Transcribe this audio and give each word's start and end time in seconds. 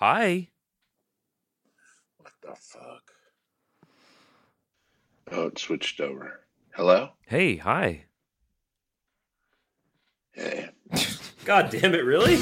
Hi. 0.00 0.48
What 2.16 2.32
the 2.40 2.54
fuck? 2.58 3.12
Oh, 5.30 5.48
it 5.48 5.58
switched 5.58 6.00
over. 6.00 6.40
Hello? 6.74 7.10
Hey, 7.26 7.56
hi. 7.56 8.06
Hey. 10.32 10.70
God 11.44 11.68
damn 11.68 11.94
it, 11.94 12.06
really? 12.06 12.36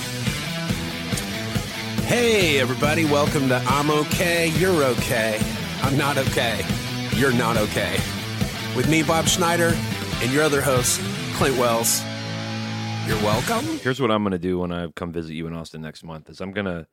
Hey, 2.06 2.60
everybody, 2.60 3.04
welcome 3.04 3.48
to 3.48 3.56
I'm 3.66 3.90
Okay, 3.90 4.50
You're 4.50 4.84
Okay. 4.84 5.40
I'm 5.82 5.98
not 5.98 6.16
okay. 6.16 6.64
You're 7.16 7.32
not 7.32 7.56
okay. 7.56 7.94
With 8.76 8.88
me, 8.88 9.02
Bob 9.02 9.26
Schneider, 9.26 9.72
and 10.22 10.30
your 10.30 10.44
other 10.44 10.60
host, 10.60 11.00
Clint 11.34 11.58
Wells. 11.58 12.04
You're 13.08 13.20
welcome. 13.24 13.66
Here's 13.78 14.00
what 14.00 14.12
I'm 14.12 14.22
gonna 14.22 14.38
do 14.38 14.60
when 14.60 14.70
I 14.70 14.86
come 14.94 15.10
visit 15.10 15.34
you 15.34 15.48
in 15.48 15.54
Austin 15.54 15.82
next 15.82 16.04
month. 16.04 16.30
Is 16.30 16.40
I'm 16.40 16.52
gonna 16.52 16.86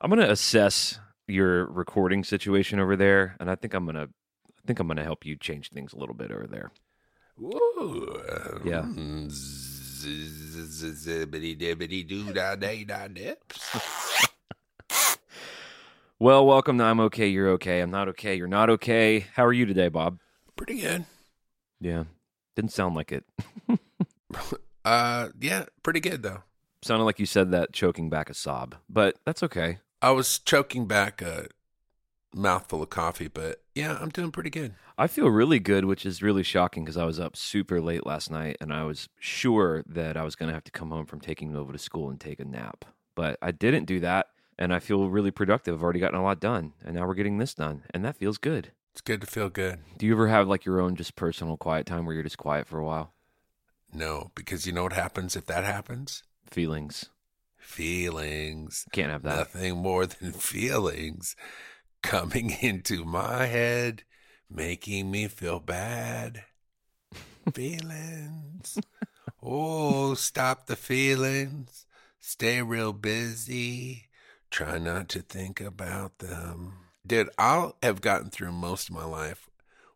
I'm 0.00 0.10
gonna 0.10 0.28
assess 0.30 0.98
your 1.26 1.66
recording 1.66 2.24
situation 2.24 2.78
over 2.78 2.96
there, 2.96 3.36
and 3.40 3.50
I 3.50 3.54
think 3.54 3.74
I'm 3.74 3.86
gonna 3.86 4.08
I 4.08 4.60
think 4.66 4.78
I'm 4.80 4.86
gonna 4.88 5.04
help 5.04 5.24
you 5.24 5.36
change 5.36 5.70
things 5.70 5.92
a 5.92 5.96
little 5.96 6.14
bit 6.14 6.30
over 6.30 6.46
there. 6.46 6.70
Ooh, 7.40 8.20
Yeah. 8.64 8.80
um. 8.80 9.28
Well, 16.20 16.46
welcome 16.46 16.78
to 16.78 16.84
I'm 16.84 17.00
okay, 17.00 17.26
you're 17.26 17.50
okay. 17.50 17.80
I'm 17.80 17.90
not 17.90 18.08
okay, 18.10 18.36
you're 18.36 18.46
not 18.46 18.70
okay. 18.70 19.26
How 19.34 19.44
are 19.44 19.52
you 19.52 19.66
today, 19.66 19.88
Bob? 19.88 20.20
Pretty 20.56 20.80
good. 20.80 21.04
Yeah. 21.80 22.04
Didn't 22.54 22.70
sound 22.72 22.94
like 22.94 23.12
it. 23.12 23.24
Uh, 24.86 25.30
yeah, 25.40 25.64
pretty 25.82 25.98
good 26.00 26.22
though. 26.22 26.42
Sounded 26.84 27.04
like 27.04 27.18
you 27.18 27.24
said 27.24 27.50
that 27.50 27.72
choking 27.72 28.10
back 28.10 28.28
a 28.28 28.34
sob, 28.34 28.74
but 28.90 29.16
that's 29.24 29.42
okay. 29.42 29.78
I 30.02 30.10
was 30.10 30.38
choking 30.38 30.86
back 30.86 31.22
a 31.22 31.46
mouthful 32.34 32.82
of 32.82 32.90
coffee, 32.90 33.26
but 33.26 33.62
yeah, 33.74 33.96
I'm 33.98 34.10
doing 34.10 34.30
pretty 34.30 34.50
good. 34.50 34.74
I 34.98 35.06
feel 35.06 35.30
really 35.30 35.58
good, 35.58 35.86
which 35.86 36.04
is 36.04 36.22
really 36.22 36.42
shocking 36.42 36.84
because 36.84 36.98
I 36.98 37.06
was 37.06 37.18
up 37.18 37.38
super 37.38 37.80
late 37.80 38.04
last 38.04 38.30
night 38.30 38.58
and 38.60 38.70
I 38.70 38.84
was 38.84 39.08
sure 39.18 39.82
that 39.86 40.18
I 40.18 40.24
was 40.24 40.36
going 40.36 40.48
to 40.48 40.52
have 40.52 40.64
to 40.64 40.70
come 40.70 40.90
home 40.90 41.06
from 41.06 41.20
taking 41.20 41.54
Nova 41.54 41.72
to 41.72 41.78
school 41.78 42.10
and 42.10 42.20
take 42.20 42.38
a 42.38 42.44
nap. 42.44 42.84
But 43.14 43.38
I 43.40 43.50
didn't 43.50 43.86
do 43.86 43.98
that 44.00 44.26
and 44.58 44.74
I 44.74 44.78
feel 44.78 45.08
really 45.08 45.30
productive. 45.30 45.74
I've 45.74 45.82
already 45.82 46.00
gotten 46.00 46.20
a 46.20 46.22
lot 46.22 46.38
done 46.38 46.74
and 46.84 46.96
now 46.96 47.06
we're 47.06 47.14
getting 47.14 47.38
this 47.38 47.54
done 47.54 47.84
and 47.94 48.04
that 48.04 48.16
feels 48.18 48.36
good. 48.36 48.72
It's 48.92 49.00
good 49.00 49.22
to 49.22 49.26
feel 49.26 49.48
good. 49.48 49.78
Do 49.96 50.04
you 50.04 50.12
ever 50.12 50.28
have 50.28 50.48
like 50.48 50.66
your 50.66 50.82
own 50.82 50.96
just 50.96 51.16
personal 51.16 51.56
quiet 51.56 51.86
time 51.86 52.04
where 52.04 52.12
you're 52.12 52.22
just 52.22 52.36
quiet 52.36 52.68
for 52.68 52.78
a 52.78 52.84
while? 52.84 53.14
No, 53.90 54.32
because 54.34 54.66
you 54.66 54.74
know 54.74 54.82
what 54.82 54.92
happens 54.92 55.34
if 55.34 55.46
that 55.46 55.64
happens? 55.64 56.24
Feelings. 56.54 57.06
Feelings. 57.56 58.86
Can't 58.92 59.10
have 59.10 59.24
that. 59.24 59.38
Nothing 59.38 59.76
more 59.78 60.06
than 60.06 60.30
feelings 60.34 61.34
coming 62.00 62.56
into 62.60 63.04
my 63.04 63.46
head, 63.46 64.04
making 64.48 65.10
me 65.10 65.26
feel 65.26 65.58
bad. 65.58 66.44
feelings. 67.52 68.78
Oh, 69.42 70.14
stop 70.14 70.66
the 70.66 70.76
feelings. 70.76 71.86
Stay 72.20 72.62
real 72.62 72.92
busy. 72.92 74.04
Try 74.52 74.78
not 74.78 75.08
to 75.08 75.22
think 75.22 75.60
about 75.60 76.20
them. 76.20 76.74
Dude, 77.04 77.30
I'll 77.36 77.76
have 77.82 78.00
gotten 78.00 78.30
through 78.30 78.52
most 78.52 78.90
of 78.90 78.94
my 78.94 79.04
life 79.04 79.50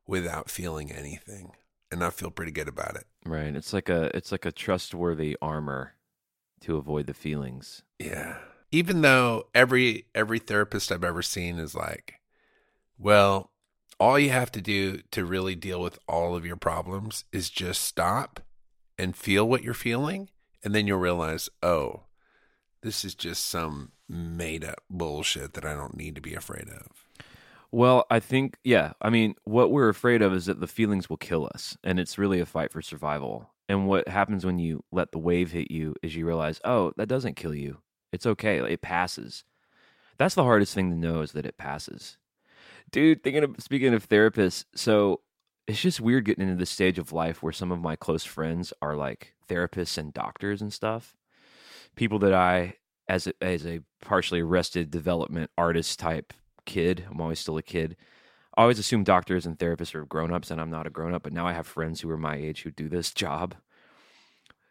without 0.09 0.51
feeling 0.51 0.91
anything. 0.91 1.53
And 1.93 2.03
I 2.03 2.11
feel 2.11 2.33
pretty 2.33 2.51
good 2.51 2.67
about 2.67 2.97
it. 2.97 3.07
Right. 3.25 3.55
It's 3.55 3.73
like 3.73 3.89
a 3.89 4.11
it's 4.17 4.33
like 4.33 4.45
a 4.45 4.51
trustworthy 4.51 5.37
armor 5.41 5.95
to 6.61 6.77
avoid 6.77 7.07
the 7.07 7.15
feelings. 7.15 7.83
Yeah. 7.99 8.37
Even 8.71 9.01
though 9.03 9.49
every 9.55 10.07
every 10.15 10.39
therapist 10.39 10.93
I've 10.93 11.05
ever 11.05 11.23
seen 11.23 11.59
is 11.59 11.75
like, 11.75 12.21
well, 12.99 13.51
all 13.99 14.19
you 14.19 14.31
have 14.31 14.53
to 14.53 14.61
do 14.61 15.01
to 15.11 15.25
really 15.25 15.55
deal 15.55 15.81
with 15.81 15.99
all 16.07 16.37
of 16.37 16.47
your 16.47 16.57
problems 16.57 17.25
is 17.33 17.51
just 17.51 17.83
stop 17.83 18.41
and 18.99 19.17
feel 19.17 19.49
what 19.49 19.63
you're 19.63 19.75
feeling 19.75 20.29
and 20.63 20.75
then 20.75 20.87
you'll 20.87 20.99
realize, 20.99 21.49
"Oh, 21.63 22.05
this 22.83 23.05
is 23.05 23.15
just 23.15 23.47
some 23.47 23.93
made 24.09 24.65
up 24.65 24.83
bullshit 24.91 25.55
that 25.55 25.65
I 25.65 25.75
don't 25.75 25.97
need 25.97 26.15
to 26.17 26.21
be 26.21 26.35
afraid 26.35 26.69
of." 26.69 27.08
Well, 27.71 28.07
I 28.11 28.21
think, 28.21 28.57
yeah. 28.65 28.93
I 29.03 29.11
mean, 29.11 29.35
what 29.45 29.71
we're 29.71 29.91
afraid 29.91 30.23
of 30.23 30.33
is 30.33 30.47
that 30.47 30.61
the 30.61 30.67
feelings 30.67 31.11
will 31.11 31.19
kill 31.19 31.49
us, 31.55 31.77
and 31.85 32.01
it's 32.01 32.19
really 32.19 32.41
a 32.41 32.47
fight 32.47 32.73
for 32.73 32.81
survival. 32.81 33.51
And 33.69 33.87
what 33.87 34.09
happens 34.09 34.47
when 34.47 34.59
you 34.59 34.85
let 34.91 35.13
the 35.13 35.19
wave 35.19 35.53
hit 35.53 35.71
you 35.71 35.95
is 36.03 36.17
you 36.17 36.27
realize, 36.27 36.61
oh, 36.65 36.93
that 36.97 37.09
doesn't 37.09 37.37
kill 37.37 37.55
you. 37.55 37.79
It's 38.13 38.25
okay. 38.25 38.59
It 38.59 38.81
passes. 38.81 39.45
That's 40.17 40.35
the 40.35 40.45
hardest 40.45 40.75
thing 40.75 40.91
to 40.91 40.97
know 40.97 41.21
is 41.21 41.33
that 41.33 41.45
it 41.45 41.59
passes. 41.59 42.17
Dude, 42.91 43.23
thinking 43.23 43.45
of 43.45 43.57
speaking 43.59 43.93
of 43.93 44.09
therapists, 44.09 44.65
so 44.75 45.21
it's 45.67 45.81
just 45.83 46.01
weird 46.01 46.25
getting 46.25 46.45
into 46.45 46.59
this 46.59 46.71
stage 46.71 46.99
of 46.99 47.13
life 47.13 47.43
where 47.43 47.53
some 47.53 47.71
of 47.71 47.83
my 47.83 47.95
close 47.95 48.25
friends 48.25 48.73
are 48.81 48.97
like 48.97 49.35
therapists 49.47 49.99
and 49.99 50.15
doctors 50.15 50.63
and 50.63 50.73
stuff. 50.73 51.15
People 51.95 52.19
that 52.21 52.33
I, 52.33 52.77
as 53.07 53.27
a, 53.27 53.35
as 53.43 53.67
a 53.67 53.81
partially 54.01 54.41
arrested 54.41 54.91
development 54.91 55.51
artist 55.59 55.99
type 55.99 56.33
kid. 56.69 57.05
I'm 57.11 57.21
always 57.21 57.41
still 57.41 57.57
a 57.57 57.63
kid. 57.63 57.97
I 58.57 58.63
always 58.63 58.79
assume 58.79 59.05
doctors 59.05 59.47
and 59.47 59.59
therapists 59.59 59.95
are 59.95 60.05
grown 60.05 60.33
ups, 60.33 60.51
and 60.51 60.61
I'm 60.61 60.71
not 60.71 60.87
a 60.87 60.91
grown 60.91 61.15
up. 61.15 61.23
But 61.23 61.33
now 61.33 61.47
I 61.47 61.53
have 61.53 61.67
friends 61.67 62.01
who 62.01 62.11
are 62.11 62.17
my 62.19 62.37
age 62.37 62.63
who 62.63 62.71
do 62.71 62.89
this 62.89 63.13
job. 63.13 63.55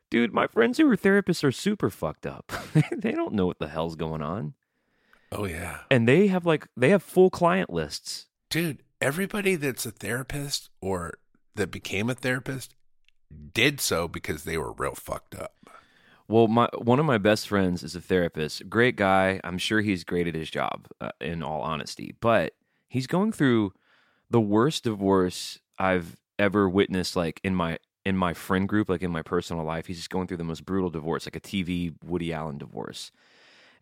Dude, 0.09 0.33
my 0.33 0.47
friends 0.47 0.77
who 0.77 0.89
are 0.89 0.95
therapists 0.97 1.43
are 1.43 1.51
super 1.51 1.89
fucked 1.89 2.25
up. 2.25 2.51
they 2.95 3.11
don't 3.11 3.33
know 3.33 3.45
what 3.45 3.59
the 3.59 3.67
hell's 3.67 3.95
going 3.95 4.21
on, 4.21 4.53
Oh 5.31 5.45
yeah. 5.45 5.79
and 5.91 6.07
they 6.07 6.27
have 6.27 6.45
like 6.45 6.67
they 6.77 6.89
have 6.89 7.03
full 7.03 7.29
client 7.29 7.69
lists. 7.71 8.27
Dude, 8.49 8.83
everybody 9.01 9.55
that's 9.55 9.85
a 9.85 9.91
therapist 9.91 10.69
or 10.81 11.15
that 11.55 11.71
became 11.71 12.09
a 12.09 12.13
therapist 12.15 12.73
did 13.53 13.81
so 13.81 14.07
because 14.07 14.43
they 14.45 14.57
were 14.57 14.71
real 14.71 14.95
fucked 14.95 15.35
up. 15.35 15.53
Well, 16.29 16.47
my 16.47 16.67
one 16.77 16.99
of 16.99 17.05
my 17.05 17.17
best 17.17 17.47
friends 17.47 17.83
is 17.83 17.95
a 17.95 18.01
therapist. 18.01 18.69
Great 18.69 18.97
guy. 18.97 19.39
I'm 19.43 19.57
sure 19.57 19.81
he's 19.81 20.03
great 20.03 20.27
at 20.27 20.35
his 20.35 20.49
job, 20.49 20.87
uh, 20.99 21.11
in 21.21 21.41
all 21.41 21.61
honesty. 21.61 22.15
But 22.19 22.53
he's 22.89 23.07
going 23.07 23.31
through 23.31 23.73
the 24.29 24.41
worst 24.41 24.83
divorce 24.83 25.59
I've 25.79 26.17
ever 26.37 26.67
witnessed. 26.67 27.15
Like 27.15 27.39
in 27.43 27.55
my 27.55 27.79
in 28.05 28.17
my 28.17 28.33
friend 28.33 28.67
group, 28.67 28.89
like 28.89 29.03
in 29.03 29.11
my 29.11 29.21
personal 29.21 29.63
life, 29.63 29.87
he's 29.87 29.97
just 29.97 30.09
going 30.09 30.27
through 30.27 30.37
the 30.37 30.43
most 30.43 30.65
brutal 30.65 30.89
divorce, 30.89 31.25
like 31.25 31.35
a 31.37 31.41
TV 31.41 31.93
Woody 32.03 32.33
Allen 32.33 32.57
divorce. 32.57 33.11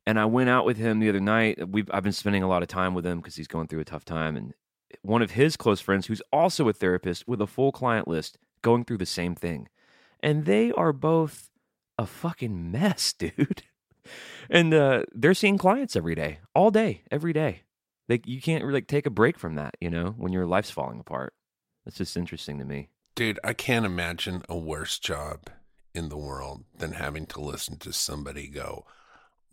And 0.05 0.19
I 0.19 0.25
went 0.25 0.49
out 0.49 0.65
with 0.65 0.77
him 0.77 0.99
the 0.99 1.09
other 1.09 1.19
night. 1.19 1.67
We've 1.69 1.89
I've 1.91 2.03
been 2.03 2.11
spending 2.11 2.43
a 2.43 2.47
lot 2.47 2.61
of 2.61 2.67
time 2.67 2.93
with 2.93 3.07
him 3.07 3.19
because 3.19 3.35
he's 3.35 3.47
going 3.47 3.67
through 3.67 3.81
a 3.81 3.85
tough 3.85 4.05
time. 4.05 4.35
And 4.35 4.53
one 5.01 5.23
of 5.23 5.31
his 5.31 5.57
close 5.57 5.81
friends, 5.81 6.05
who's 6.05 6.21
also 6.31 6.69
a 6.69 6.73
therapist 6.73 7.27
with 7.27 7.41
a 7.41 7.47
full 7.47 7.71
client 7.71 8.07
list, 8.07 8.37
going 8.61 8.85
through 8.85 8.99
the 8.99 9.05
same 9.07 9.33
thing, 9.33 9.67
and 10.21 10.45
they 10.45 10.71
are 10.73 10.93
both 10.93 11.49
a 11.97 12.05
fucking 12.05 12.71
mess, 12.71 13.13
dude. 13.17 13.63
And 14.49 14.73
uh, 14.73 15.03
they're 15.13 15.33
seeing 15.33 15.57
clients 15.57 15.95
every 15.95 16.15
day, 16.15 16.39
all 16.53 16.71
day, 16.71 17.03
every 17.11 17.33
day. 17.33 17.61
Like 18.07 18.27
you 18.27 18.39
can't 18.39 18.63
really 18.63 18.83
take 18.83 19.07
a 19.07 19.11
break 19.11 19.39
from 19.39 19.55
that, 19.55 19.75
you 19.81 19.89
know, 19.89 20.13
when 20.17 20.31
your 20.31 20.45
life's 20.45 20.69
falling 20.69 20.99
apart. 20.99 21.33
That's 21.83 21.97
just 21.97 22.17
interesting 22.17 22.59
to 22.59 22.65
me. 22.65 22.89
Dude, 23.15 23.39
I 23.43 23.53
can't 23.53 23.85
imagine 23.85 24.43
a 24.47 24.57
worse 24.57 24.99
job 24.99 25.49
in 25.93 26.09
the 26.09 26.17
world 26.17 26.65
than 26.77 26.91
having 26.91 27.25
to 27.27 27.39
listen 27.39 27.77
to 27.77 27.93
somebody 27.93 28.47
go 28.47 28.85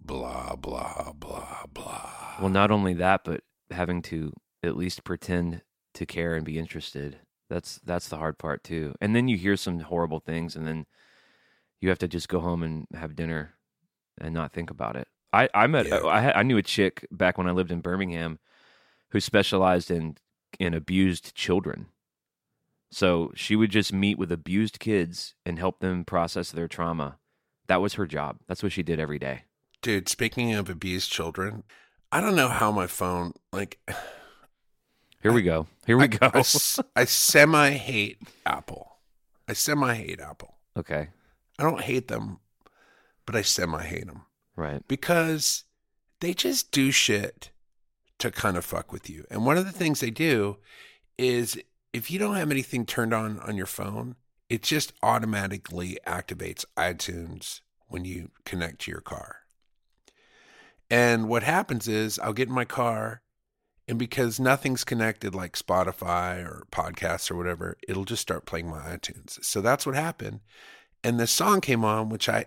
blah 0.05 0.57
blah 0.57 1.13
blah 1.13 1.65
blah. 1.73 2.37
Well, 2.41 2.51
not 2.51 2.71
only 2.71 2.95
that, 2.95 3.23
but 3.25 3.43
having 3.71 4.03
to 4.03 4.33
at 4.63 4.77
least 4.77 5.05
pretend 5.05 5.63
to 5.95 6.07
care 6.07 6.35
and 6.35 6.45
be 6.45 6.59
interested. 6.59 7.21
That's 7.49 7.81
that's 7.85 8.09
the 8.09 8.17
hard 8.17 8.39
part 8.39 8.65
too. 8.65 8.95
And 9.01 9.15
then 9.15 9.29
you 9.29 9.37
hear 9.37 9.57
some 9.57 9.81
horrible 9.81 10.21
things, 10.21 10.57
and 10.57 10.67
then 10.67 10.87
you 11.83 11.89
have 11.89 11.99
to 11.99 12.09
just 12.09 12.29
go 12.29 12.41
home 12.41 12.63
and 12.63 12.87
have 12.95 13.17
dinner 13.17 13.55
and 14.19 14.33
not 14.33 14.53
think 14.53 14.71
about 14.71 14.97
it. 14.97 15.09
I 15.33 15.49
I 15.53 15.67
met 15.67 15.87
Yeah. 15.89 15.97
I 15.99 16.41
I 16.41 16.43
knew 16.43 16.57
a 16.57 16.63
chick 16.63 17.07
back 17.11 17.37
when 17.37 17.49
I 17.49 17.53
lived 17.53 17.73
in 17.73 17.81
Birmingham 17.81 18.39
who 19.11 19.21
specialized 19.21 19.91
in 19.91 20.17
in 20.59 20.73
abused 20.73 21.35
children. 21.35 21.87
So 22.91 23.33
she 23.35 23.57
would 23.57 23.71
just 23.71 23.93
meet 23.93 24.19
with 24.19 24.31
abused 24.31 24.79
kids 24.79 25.35
and 25.45 25.59
help 25.59 25.81
them 25.81 26.05
process 26.05 26.51
their 26.51 26.69
trauma. 26.69 27.19
That 27.67 27.81
was 27.81 27.95
her 27.95 28.07
job. 28.07 28.39
That's 28.47 28.63
what 28.63 28.73
she 28.73 28.83
did 28.83 29.01
every 29.01 29.19
day. 29.19 29.45
Dude, 29.81 30.09
speaking 30.09 30.53
of 30.55 30.69
abused 30.69 31.11
children, 31.11 31.65
I 32.13 32.21
don't 32.21 32.37
know 32.37 32.49
how 32.49 32.71
my 32.71 32.87
phone 32.87 33.33
like 33.53 33.81
Here 35.23 35.33
we 35.33 35.43
go. 35.43 35.67
Here 35.87 35.97
we 35.97 36.05
I, 36.05 36.07
go. 36.09 36.31
I 36.95 37.05
semi 37.05 37.71
hate 37.71 38.19
Apple. 38.45 38.99
I 39.49 39.53
semi 39.55 39.95
hate 39.95 40.21
Apple. 40.21 40.57
okay. 40.77 41.09
I 41.59 41.65
don't 41.65 41.83
hate 41.83 42.09
them, 42.09 42.39
but 43.27 43.37
I 43.37 43.43
semi 43.43 43.83
hate 43.83 44.07
them 44.07 44.23
Right. 44.57 44.87
because 44.89 45.65
they 46.21 46.35
just 46.35 46.71
do 46.73 46.91
shit 46.91 47.51
to 48.19 48.31
kind 48.31 48.57
of 48.57 48.65
fuck 48.65 48.93
with 48.93 49.11
you. 49.11 49.25
And 49.31 49.45
one 49.45 49.59
of 49.59 49.67
the 49.67 49.73
things 49.73 50.01
they 50.01 50.11
do 50.11 50.59
is 51.19 51.59
if 51.93 52.11
you 52.11 52.19
don't 52.19 52.37
have 52.37 52.51
anything 52.51 52.87
turned 52.87 53.13
on 53.13 53.39
on 53.41 53.57
your 53.57 53.67
phone, 53.67 54.17
it 54.49 54.63
just 54.63 54.93
automatically 55.03 55.99
activates 56.07 56.65
iTunes 56.77 57.61
when 57.89 58.05
you 58.05 58.31
connect 58.45 58.81
to 58.83 58.91
your 58.91 59.01
car. 59.01 59.39
And 60.91 61.29
what 61.29 61.43
happens 61.43 61.89
is 61.89 62.19
I'll 62.19 62.33
get 62.33 62.49
in 62.49 62.55
my 62.55 62.65
car, 62.67 63.23
and 63.89 63.99
because 63.99 64.39
nothing's 64.39 64.85
connected 64.85 65.35
like 65.35 65.57
Spotify 65.57 66.45
or 66.45 66.67
podcasts 66.71 67.31
or 67.31 67.37
whatever, 67.37 67.77
it'll 67.89 68.05
just 68.05 68.23
start 68.23 68.47
playing 68.47 68.69
my 68.69 68.81
iTunes. 68.97 69.43
So 69.45 69.61
that's 69.61 69.87
what 69.87 69.95
happened. 69.95 70.41
And 71.05 71.19
this 71.19 71.31
song 71.31 71.61
came 71.61 71.85
on, 71.85 72.09
which 72.09 72.29
I 72.29 72.47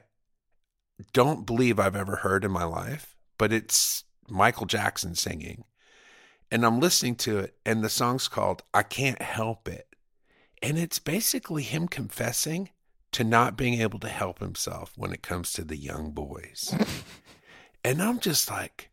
don't 1.14 1.46
believe 1.46 1.80
I've 1.80 1.96
ever 1.96 2.18
heard 2.18 2.46
in 2.46 2.52
my 2.52 2.64
life, 2.64 3.16
but 3.38 3.52
it's 3.52 4.04
Michael 4.30 4.66
Jackson 4.66 5.16
singing. 5.16 5.66
And 6.52 6.66
I'm 6.66 6.80
listening 6.80 7.16
to 7.18 7.40
it, 7.40 7.56
and 7.66 7.84
the 7.84 7.90
song's 7.90 8.28
called 8.28 8.64
I 8.74 8.84
Can't 8.84 9.22
Help 9.22 9.68
It. 9.68 9.88
And 10.62 10.78
it's 10.78 11.00
basically 11.00 11.64
him 11.64 11.88
confessing 11.88 12.70
to 13.12 13.24
not 13.24 13.58
being 13.58 13.82
able 13.82 14.00
to 14.00 14.08
help 14.08 14.40
himself 14.40 14.94
when 14.96 15.12
it 15.12 15.24
comes 15.24 15.52
to 15.54 15.64
the 15.64 15.78
young 15.78 16.12
boys. 16.12 16.74
and 17.84 18.02
I'm 18.02 18.20
just 18.20 18.50
like, 18.50 18.92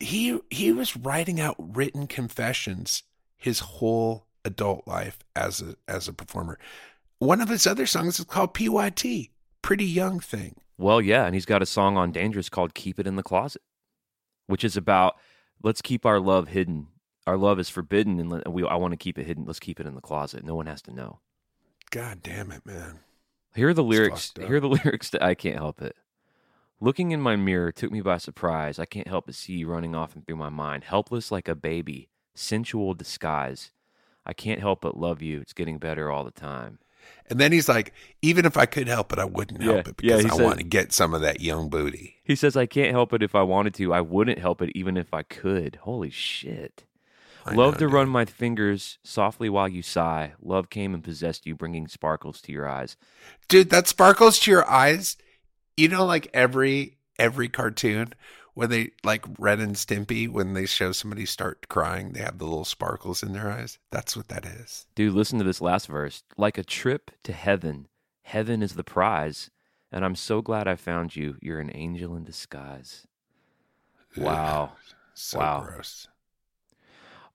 he 0.00 0.40
he 0.50 0.72
was 0.72 0.96
writing 0.96 1.40
out 1.40 1.56
written 1.58 2.06
confessions 2.06 3.02
his 3.36 3.60
whole 3.60 4.26
adult 4.44 4.86
life 4.86 5.18
as 5.36 5.60
a 5.60 5.76
as 5.86 6.08
a 6.08 6.12
performer. 6.12 6.58
One 7.22 7.40
of 7.40 7.48
his 7.48 7.68
other 7.68 7.86
songs 7.86 8.18
is 8.18 8.24
called 8.24 8.52
PYT, 8.52 9.30
Pretty 9.62 9.84
Young 9.84 10.18
Thing. 10.18 10.56
Well, 10.76 11.00
yeah, 11.00 11.24
and 11.24 11.36
he's 11.36 11.46
got 11.46 11.62
a 11.62 11.66
song 11.66 11.96
on 11.96 12.10
Dangerous 12.10 12.48
called 12.48 12.74
"Keep 12.74 12.98
It 12.98 13.06
in 13.06 13.14
the 13.14 13.22
Closet," 13.22 13.62
which 14.48 14.64
is 14.64 14.76
about 14.76 15.14
let's 15.62 15.80
keep 15.80 16.04
our 16.04 16.18
love 16.18 16.48
hidden. 16.48 16.88
Our 17.24 17.36
love 17.36 17.60
is 17.60 17.68
forbidden, 17.68 18.18
and 18.18 18.52
we 18.52 18.66
I 18.66 18.74
want 18.74 18.90
to 18.90 18.96
keep 18.96 19.20
it 19.20 19.26
hidden. 19.26 19.44
Let's 19.44 19.60
keep 19.60 19.78
it 19.78 19.86
in 19.86 19.94
the 19.94 20.00
closet. 20.00 20.42
No 20.42 20.56
one 20.56 20.66
has 20.66 20.82
to 20.82 20.92
know. 20.92 21.20
God 21.92 22.24
damn 22.24 22.50
it, 22.50 22.66
man. 22.66 22.98
Here 23.54 23.68
are 23.68 23.74
the 23.74 23.84
lyrics. 23.84 24.32
Here 24.36 24.56
are 24.56 24.60
the 24.60 24.68
lyrics 24.84 25.10
that 25.10 25.22
I 25.22 25.36
can't 25.36 25.58
help 25.58 25.80
it. 25.80 25.94
Looking 26.80 27.12
in 27.12 27.20
my 27.20 27.36
mirror 27.36 27.70
took 27.70 27.92
me 27.92 28.00
by 28.00 28.18
surprise. 28.18 28.80
I 28.80 28.84
can't 28.84 29.06
help 29.06 29.26
but 29.26 29.36
see 29.36 29.52
you 29.52 29.68
running 29.68 29.94
off 29.94 30.16
and 30.16 30.26
through 30.26 30.34
my 30.34 30.48
mind, 30.48 30.82
helpless 30.82 31.30
like 31.30 31.46
a 31.46 31.54
baby, 31.54 32.08
sensual 32.34 32.94
disguise. 32.94 33.70
I 34.26 34.32
can't 34.32 34.58
help 34.58 34.80
but 34.80 34.98
love 34.98 35.22
you. 35.22 35.40
It's 35.40 35.52
getting 35.52 35.78
better 35.78 36.10
all 36.10 36.24
the 36.24 36.32
time. 36.32 36.80
And 37.30 37.38
then 37.40 37.52
he's 37.52 37.68
like, 37.68 37.92
even 38.20 38.44
if 38.44 38.56
I 38.56 38.66
could 38.66 38.88
help 38.88 39.12
it, 39.12 39.18
I 39.18 39.24
wouldn't 39.24 39.60
Yeah, 39.62 39.72
help 39.74 39.88
it 39.88 39.94
yeah, 40.02 40.16
because 40.16 40.24
he 40.24 40.30
I 40.30 40.36
said- 40.36 40.44
want 40.44 40.58
to 40.58 40.64
get 40.64 40.92
some 40.92 41.14
of 41.14 41.20
that 41.22 41.40
young 41.40 41.68
booty. 41.70 42.16
He 42.24 42.34
says, 42.36 42.56
I 42.56 42.66
can't 42.66 42.90
help 42.90 43.12
it 43.12 43.22
if 43.22 43.34
I 43.34 43.42
wanted 43.42 43.74
to. 43.74 43.92
I 43.94 44.00
wouldn't 44.00 44.38
help 44.38 44.60
it 44.62 44.70
even 44.74 44.96
if 44.96 45.12
I 45.14 45.22
could. 45.22 45.76
Holy 45.82 46.10
shit. 46.10 46.84
I 47.44 47.54
Love 47.54 47.74
know, 47.74 47.78
to 47.80 47.84
dude. 47.86 47.92
run 47.92 48.08
my 48.08 48.24
fingers 48.24 48.98
softly 49.02 49.48
while 49.48 49.68
you 49.68 49.82
sigh. 49.82 50.34
Love 50.40 50.70
came 50.70 50.94
and 50.94 51.02
possessed 51.02 51.44
you, 51.46 51.56
bringing 51.56 51.88
sparkles 51.88 52.40
to 52.42 52.52
your 52.52 52.68
eyes. 52.68 52.96
Dude, 53.48 53.70
that 53.70 53.88
sparkles 53.88 54.38
to 54.40 54.50
your 54.50 54.68
eyes. 54.70 55.16
You 55.76 55.88
know, 55.88 56.04
like 56.04 56.28
every 56.32 56.98
every 57.18 57.48
cartoon 57.48 58.12
when 58.54 58.70
they 58.70 58.90
like 59.02 59.24
Ren 59.38 59.60
and 59.60 59.74
Stimpy, 59.74 60.28
when 60.28 60.52
they 60.52 60.66
show 60.66 60.92
somebody 60.92 61.24
start 61.26 61.68
crying, 61.68 62.12
they 62.12 62.20
have 62.20 62.38
the 62.38 62.44
little 62.44 62.64
sparkles 62.64 63.22
in 63.22 63.32
their 63.32 63.50
eyes. 63.50 63.78
That's 63.90 64.16
what 64.16 64.28
that 64.28 64.44
is. 64.44 64.86
Dude, 64.94 65.14
listen 65.14 65.38
to 65.38 65.44
this 65.44 65.60
last 65.60 65.86
verse. 65.86 66.22
Like 66.36 66.58
a 66.58 66.64
trip 66.64 67.10
to 67.24 67.32
heaven. 67.32 67.88
Heaven 68.22 68.62
is 68.62 68.74
the 68.74 68.84
prize. 68.84 69.50
And 69.90 70.04
I'm 70.04 70.14
so 70.16 70.40
glad 70.42 70.66
I 70.68 70.76
found 70.76 71.16
you. 71.16 71.36
You're 71.42 71.60
an 71.60 71.70
angel 71.74 72.16
in 72.16 72.24
disguise. 72.24 73.06
Wow. 74.16 74.72
So 75.14 75.38
Wow. 75.38 75.66
gross. 75.66 76.08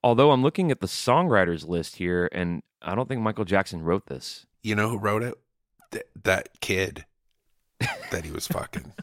Although 0.02 0.30
I'm 0.30 0.42
looking 0.42 0.70
at 0.70 0.80
the 0.80 0.86
songwriters 0.86 1.66
list 1.66 1.96
here, 1.96 2.28
and 2.32 2.62
I 2.82 2.94
don't 2.94 3.08
think 3.08 3.20
Michael 3.20 3.44
Jackson 3.44 3.82
wrote 3.82 4.06
this. 4.06 4.46
You 4.62 4.74
know 4.76 4.88
who 4.88 4.98
wrote 4.98 5.22
it? 5.22 5.34
Th- 5.90 6.04
that 6.22 6.60
kid 6.60 7.04
that 8.10 8.24
he 8.24 8.30
was 8.30 8.46
fucking. 8.46 8.92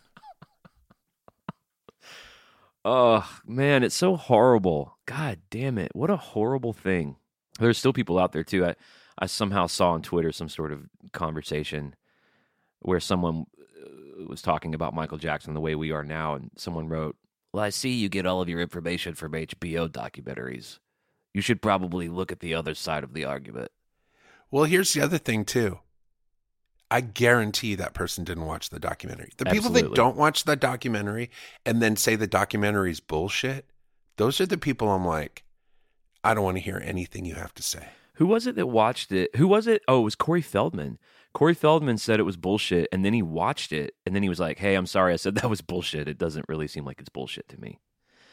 Oh, 2.88 3.28
man, 3.48 3.82
it's 3.84 3.96
so 3.96 4.16
horrible. 4.16 5.00
God 5.08 5.40
damn 5.50 5.80
it. 5.80 5.92
What 5.96 6.12
a 6.12 6.18
horrible 6.18 6.72
thing. 6.72 7.16
There's 7.60 7.80
still 7.80 7.94
people 7.94 8.20
out 8.20 8.32
there, 8.32 8.44
too. 8.44 8.64
I, 8.64 8.76
I 9.18 9.26
somehow 9.26 9.66
saw 9.66 9.94
on 9.94 10.04
Twitter 10.04 10.32
some 10.32 10.50
sort 10.50 10.72
of 10.72 10.88
conversation 11.12 11.96
where 12.82 13.00
someone 13.00 13.48
uh, 13.60 14.26
was 14.28 14.44
talking 14.44 14.76
about 14.76 14.94
Michael 14.94 15.18
Jackson 15.18 15.56
the 15.56 15.62
way 15.62 15.74
we 15.74 15.92
are 15.92 16.04
now, 16.04 16.36
and 16.36 16.52
someone 16.58 16.88
wrote, 16.88 17.16
Well, 17.52 17.64
I 17.64 17.72
see 17.72 17.90
you 17.90 18.08
get 18.08 18.28
all 18.28 18.42
of 18.42 18.50
your 18.50 18.62
information 18.62 19.16
from 19.16 19.32
HBO 19.32 19.90
documentaries. 19.90 20.78
You 21.34 21.42
should 21.42 21.64
probably 21.64 22.08
look 22.08 22.32
at 22.32 22.40
the 22.40 22.54
other 22.54 22.76
side 22.76 23.04
of 23.04 23.14
the 23.14 23.26
argument. 23.26 23.72
Well, 24.52 24.66
here's 24.66 24.94
the 24.94 25.02
other 25.02 25.18
thing 25.18 25.44
too. 25.44 25.80
I 26.92 27.02
guarantee 27.02 27.76
that 27.76 27.94
person 27.94 28.24
didn't 28.24 28.46
watch 28.46 28.70
the 28.70 28.80
documentary. 28.80 29.32
The 29.38 29.46
people 29.46 29.72
that 29.72 29.94
don't 29.94 30.16
watch 30.16 30.44
the 30.44 30.56
documentary 30.56 31.32
and 31.66 31.82
then 31.82 31.96
say 31.96 32.16
the 32.16 32.28
documentary 32.28 32.92
is 32.92 33.00
bullshit, 33.00 33.66
those 34.18 34.40
are 34.40 34.46
the 34.46 34.58
people 34.58 34.90
I'm 34.90 35.06
like, 35.06 35.44
I 36.24 36.34
don't 36.34 36.44
want 36.44 36.58
to 36.58 36.64
hear 36.64 36.82
anything 36.84 37.26
you 37.26 37.36
have 37.36 37.54
to 37.56 37.64
say. 37.64 37.88
Who 38.16 38.28
was 38.28 38.48
it 38.48 38.56
that 38.56 38.68
watched 38.68 39.12
it? 39.12 39.36
Who 39.36 39.48
was 39.48 39.68
it? 39.68 39.84
Oh, 39.88 40.02
it 40.02 40.04
was 40.04 40.16
Corey 40.16 40.42
Feldman. 40.42 41.00
Corey 41.34 41.54
Feldman 41.54 41.98
said 41.98 42.20
it 42.20 42.24
was 42.24 42.38
bullshit, 42.38 42.88
and 42.94 43.04
then 43.04 43.14
he 43.14 43.22
watched 43.22 43.74
it, 43.74 43.96
and 44.06 44.16
then 44.16 44.24
he 44.24 44.30
was 44.30 44.40
like, 44.40 44.58
"Hey, 44.58 44.76
I'm 44.76 44.86
sorry, 44.86 45.12
I 45.12 45.18
said 45.18 45.36
that 45.36 45.50
was 45.50 45.62
bullshit. 45.62 46.08
It 46.08 46.18
doesn't 46.18 46.46
really 46.48 46.68
seem 46.68 46.86
like 46.86 47.00
it's 47.00 47.10
bullshit 47.10 47.50
to 47.50 47.60
me." 47.60 47.80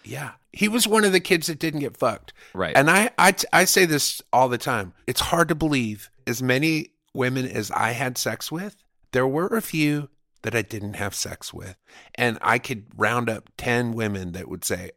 Yeah. 0.04 0.32
He 0.52 0.68
was 0.68 0.86
one 0.86 1.04
of 1.04 1.12
the 1.12 1.20
kids 1.20 1.46
that 1.46 1.58
didn't 1.58 1.80
get 1.80 1.96
fucked. 1.96 2.32
Right. 2.54 2.76
And 2.76 2.90
I, 2.90 3.10
I, 3.18 3.34
I 3.52 3.64
say 3.64 3.84
this 3.84 4.22
all 4.32 4.48
the 4.48 4.58
time. 4.58 4.94
It's 5.06 5.20
hard 5.20 5.48
to 5.48 5.54
believe 5.54 6.10
as 6.26 6.42
many 6.42 6.91
women 7.14 7.46
as 7.46 7.70
I 7.70 7.92
had 7.92 8.18
sex 8.18 8.50
with, 8.50 8.76
there 9.12 9.26
were 9.26 9.48
a 9.48 9.62
few 9.62 10.08
that 10.42 10.54
I 10.54 10.62
didn't 10.62 10.94
have 10.94 11.14
sex 11.14 11.52
with. 11.52 11.76
And 12.14 12.38
I 12.42 12.58
could 12.58 12.86
round 12.96 13.30
up 13.30 13.50
10 13.56 13.92
women 13.92 14.32
that 14.32 14.48
would 14.48 14.64
say, 14.64 14.90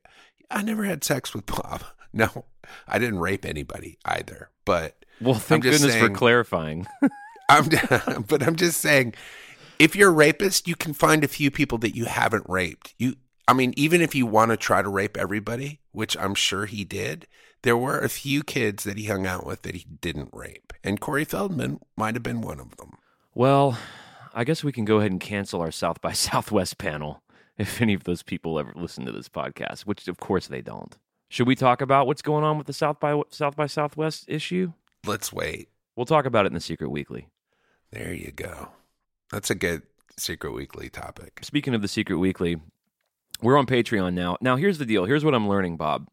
I 0.49 0.61
never 0.61 0.83
had 0.83 1.03
sex 1.03 1.33
with 1.33 1.45
Bob. 1.45 1.83
No, 2.17 2.45
I 2.87 2.97
didn't 2.97 3.19
rape 3.19 3.43
anybody 3.43 3.97
either. 4.05 4.49
But 4.63 5.03
well, 5.19 5.33
thank 5.33 5.63
goodness 5.63 5.91
saying- 5.91 6.01
for 6.01 6.13
clarifying. 6.13 6.87
I'm, 7.49 7.67
but 8.29 8.41
I'm 8.41 8.55
just 8.55 8.79
saying, 8.79 9.15
if 9.79 9.97
you're 9.97 10.11
a 10.11 10.13
rapist, 10.13 10.65
you 10.65 10.77
can 10.77 10.93
find 10.93 11.25
a 11.25 11.27
few 11.27 11.51
people 11.51 11.77
that 11.79 11.93
you 11.93 12.05
haven't 12.05 12.45
raped. 12.47 12.95
You, 12.97 13.15
I 13.49 13.53
mean, 13.53 13.73
even 13.75 13.99
if 13.99 14.15
you 14.15 14.25
want 14.25 14.51
to 14.51 14.57
try 14.57 14.81
to 14.81 14.87
rape 14.87 15.17
everybody, 15.17 15.81
which 15.91 16.15
I'm 16.17 16.35
sure 16.35 16.67
he 16.67 16.85
did, 16.85 17.27
there 17.65 17.75
were 17.75 17.97
a 17.99 18.09
few 18.09 18.43
kids 18.43 18.83
that 18.83 18.95
he 18.95 19.05
hung 19.05 19.25
out 19.25 19.43
with 19.43 19.63
that 19.63 19.73
he 19.73 19.85
didn't 19.99 20.29
rape, 20.31 20.71
and 20.83 21.01
Corey 21.01 21.25
Feldman 21.25 21.79
might 21.97 22.13
have 22.13 22.21
been 22.21 22.41
one 22.41 22.59
of 22.59 22.77
them. 22.77 22.93
well, 23.33 23.77
I 24.37 24.43
guess 24.43 24.63
we 24.63 24.71
can 24.71 24.85
go 24.85 24.99
ahead 24.99 25.11
and 25.11 25.19
cancel 25.19 25.61
our 25.61 25.71
South 25.71 25.99
by 25.99 26.11
Southwest 26.29 26.77
panel 26.77 27.23
if 27.57 27.81
any 27.81 27.93
of 27.93 28.03
those 28.03 28.21
people 28.21 28.59
ever 28.59 28.71
listen 28.75 29.05
to 29.05 29.11
this 29.11 29.29
podcast, 29.29 29.81
which 29.81 30.07
of 30.07 30.19
course 30.19 30.47
they 30.47 30.61
don't. 30.61 30.97
Should 31.29 31.47
we 31.47 31.55
talk 31.55 31.81
about 31.81 32.05
what's 32.05 32.21
going 32.21 32.43
on 32.43 32.57
with 32.57 32.67
the 32.67 32.73
South 32.73 32.99
by 32.99 33.19
South 33.29 33.55
by 33.55 33.65
Southwest 33.65 34.25
issue? 34.27 34.73
Let's 35.05 35.33
wait. 35.33 35.69
We'll 35.95 36.05
talk 36.05 36.25
about 36.25 36.45
it 36.45 36.49
in 36.49 36.53
the 36.53 36.59
Secret 36.59 36.89
Weekly. 36.89 37.29
There 37.91 38.13
you 38.13 38.31
go. 38.31 38.69
That's 39.31 39.49
a 39.49 39.55
good 39.55 39.81
Secret 40.17 40.51
Weekly 40.51 40.89
topic. 40.89 41.39
Speaking 41.41 41.73
of 41.73 41.81
the 41.81 41.87
Secret 41.87 42.17
Weekly, 42.17 42.57
we're 43.41 43.57
on 43.57 43.65
Patreon 43.65 44.13
now. 44.13 44.37
Now, 44.39 44.55
here's 44.55 44.77
the 44.77 44.85
deal. 44.85 45.05
Here's 45.05 45.25
what 45.25 45.33
I'm 45.33 45.47
learning, 45.49 45.77
Bob. 45.77 46.07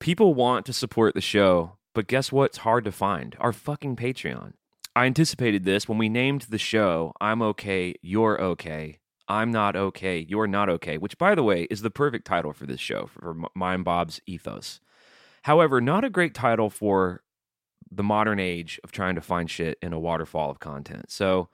People 0.00 0.34
want 0.34 0.64
to 0.66 0.72
support 0.72 1.14
the 1.14 1.20
show, 1.20 1.72
but 1.92 2.06
guess 2.06 2.30
what's 2.30 2.58
hard 2.58 2.84
to 2.84 2.92
find? 2.92 3.34
Our 3.40 3.52
fucking 3.52 3.96
Patreon. 3.96 4.52
I 4.94 5.06
anticipated 5.06 5.64
this 5.64 5.88
when 5.88 5.98
we 5.98 6.08
named 6.08 6.42
the 6.42 6.58
show 6.58 7.12
I'm 7.20 7.42
okay, 7.42 7.94
you're 8.00 8.40
okay. 8.40 8.98
I'm 9.28 9.50
not 9.50 9.76
okay, 9.76 10.24
you're 10.28 10.46
not 10.46 10.68
okay, 10.68 10.98
which, 10.98 11.18
by 11.18 11.34
the 11.34 11.42
way, 11.42 11.64
is 11.64 11.82
the 11.82 11.90
perfect 11.90 12.26
title 12.26 12.52
for 12.52 12.64
this 12.64 12.80
show, 12.80 13.06
for 13.06 13.30
M- 13.30 13.46
my 13.54 13.74
and 13.74 13.84
Bob's 13.84 14.20
ethos. 14.26 14.80
However, 15.42 15.80
not 15.80 16.04
a 16.04 16.10
great 16.10 16.32
title 16.32 16.70
for 16.70 17.22
the 17.90 18.02
modern 18.02 18.38
age 18.38 18.80
of 18.84 18.92
trying 18.92 19.16
to 19.16 19.20
find 19.20 19.50
shit 19.50 19.78
in 19.82 19.92
a 19.92 20.00
waterfall 20.00 20.50
of 20.50 20.60
content. 20.60 21.10
So, 21.10 21.48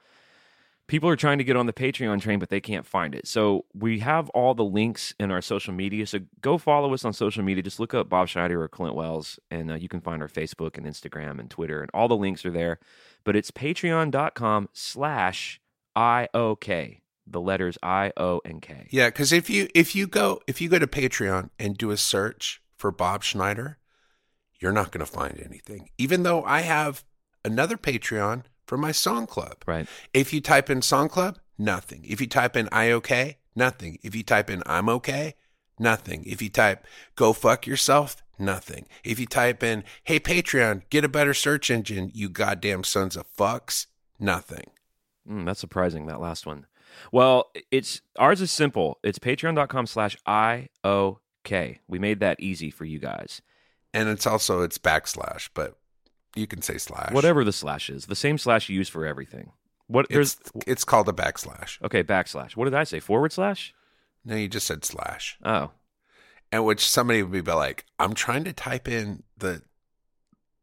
people 0.87 1.09
are 1.09 1.15
trying 1.15 1.37
to 1.37 1.43
get 1.43 1.55
on 1.55 1.65
the 1.65 1.73
Patreon 1.73 2.21
train, 2.21 2.39
but 2.39 2.49
they 2.49 2.61
can't 2.61 2.85
find 2.85 3.15
it. 3.15 3.27
So 3.27 3.65
we 3.73 3.99
have 3.99 4.29
all 4.29 4.53
the 4.53 4.63
links 4.63 5.13
in 5.19 5.31
our 5.31 5.41
social 5.41 5.73
media. 5.73 6.05
So 6.05 6.19
go 6.41 6.57
follow 6.57 6.93
us 6.93 7.05
on 7.05 7.13
social 7.13 7.43
media. 7.43 7.63
Just 7.63 7.79
look 7.79 7.93
up 7.93 8.09
Bob 8.09 8.27
Schneider 8.27 8.61
or 8.61 8.67
Clint 8.67 8.95
Wells, 8.95 9.39
and 9.49 9.71
uh, 9.71 9.75
you 9.75 9.89
can 9.89 10.01
find 10.01 10.21
our 10.21 10.27
Facebook 10.27 10.77
and 10.77 10.85
Instagram 10.85 11.39
and 11.39 11.49
Twitter, 11.49 11.81
and 11.81 11.89
all 11.93 12.07
the 12.07 12.17
links 12.17 12.45
are 12.45 12.51
there. 12.51 12.79
But 13.23 13.35
it's 13.35 13.51
patreon.com 13.51 14.69
slash 14.73 15.59
IOK, 15.97 17.01
the 17.25 17.41
letters 17.41 17.77
I, 17.81 18.11
O, 18.17 18.41
and 18.45 18.61
K. 18.61 18.87
Yeah, 18.91 19.07
because 19.07 19.31
if 19.31 19.49
you 19.49 19.67
if 19.73 19.95
you 19.95 20.07
go 20.07 20.41
if 20.47 20.61
you 20.61 20.69
go 20.69 20.79
to 20.79 20.87
Patreon 20.87 21.49
and 21.57 21.77
do 21.77 21.91
a 21.91 21.97
search 21.97 22.61
for 22.77 22.91
Bob 22.91 23.23
Schneider, 23.23 23.79
you're 24.59 24.71
not 24.71 24.91
going 24.91 25.05
to 25.05 25.11
find 25.11 25.41
anything. 25.43 25.89
Even 25.97 26.23
though 26.23 26.43
I 26.43 26.61
have 26.61 27.03
another 27.43 27.77
Patreon 27.77 28.43
for 28.65 28.77
my 28.77 28.91
song 28.91 29.27
club. 29.27 29.63
Right. 29.65 29.87
If 30.13 30.33
you 30.33 30.41
type 30.41 30.69
in 30.69 30.81
song 30.81 31.09
club, 31.09 31.39
nothing. 31.57 32.05
If 32.07 32.21
you 32.21 32.27
type 32.27 32.55
in 32.55 32.69
I 32.71 32.91
okay, 32.91 33.37
nothing. 33.55 33.99
If 34.03 34.15
you 34.15 34.23
type 34.23 34.49
in 34.49 34.63
I'm 34.65 34.89
okay, 34.89 35.35
nothing. 35.79 36.23
If 36.25 36.41
you 36.41 36.49
type 36.49 36.85
go 37.15 37.33
fuck 37.33 37.67
yourself, 37.67 38.23
nothing. 38.37 38.87
If 39.03 39.19
you 39.19 39.25
type 39.25 39.63
in 39.63 39.83
hey 40.03 40.19
Patreon, 40.19 40.83
get 40.89 41.05
a 41.05 41.09
better 41.09 41.33
search 41.33 41.69
engine, 41.69 42.11
you 42.13 42.29
goddamn 42.29 42.83
sons 42.83 43.15
of 43.15 43.25
fucks, 43.35 43.87
nothing. 44.19 44.71
Mm, 45.29 45.45
that's 45.45 45.59
surprising, 45.59 46.05
that 46.07 46.21
last 46.21 46.45
one. 46.45 46.65
Well, 47.11 47.51
it's 47.71 48.01
ours 48.17 48.41
is 48.41 48.51
simple. 48.51 48.99
It's 49.03 49.19
patreon.com 49.19 49.87
slash 49.87 50.17
IOK. 50.27 51.79
We 51.87 51.99
made 51.99 52.19
that 52.19 52.39
easy 52.39 52.69
for 52.71 52.85
you 52.85 52.99
guys. 52.99 53.41
And 53.93 54.09
it's 54.09 54.27
also 54.27 54.61
it's 54.61 54.77
backslash, 54.77 55.49
but 55.53 55.77
you 56.35 56.47
can 56.47 56.61
say 56.61 56.77
slash. 56.77 57.11
Whatever 57.11 57.43
the 57.43 57.53
slash 57.53 57.89
is, 57.89 58.05
the 58.05 58.15
same 58.15 58.37
slash 58.37 58.69
you 58.69 58.75
use 58.75 58.89
for 58.89 59.05
everything. 59.05 59.51
What 59.87 60.09
there's 60.09 60.37
It's 60.55 60.67
it's 60.67 60.83
called 60.83 61.07
a 61.09 61.13
backslash. 61.13 61.81
okay, 61.83 62.03
backslash. 62.03 62.55
What 62.55 62.65
did 62.65 62.73
I 62.73 62.83
say? 62.83 62.99
Forward 62.99 63.31
slash? 63.31 63.73
No, 64.23 64.35
you 64.35 64.47
just 64.47 64.67
said 64.67 64.83
slash. 64.83 65.37
Oh. 65.43 65.71
And 66.51 66.65
which 66.65 66.87
somebody 66.87 67.21
would 67.21 67.45
be 67.45 67.51
like, 67.51 67.85
I'm 67.99 68.13
trying 68.13 68.43
to 68.45 68.53
type 68.53 68.87
in 68.87 69.23
the 69.37 69.61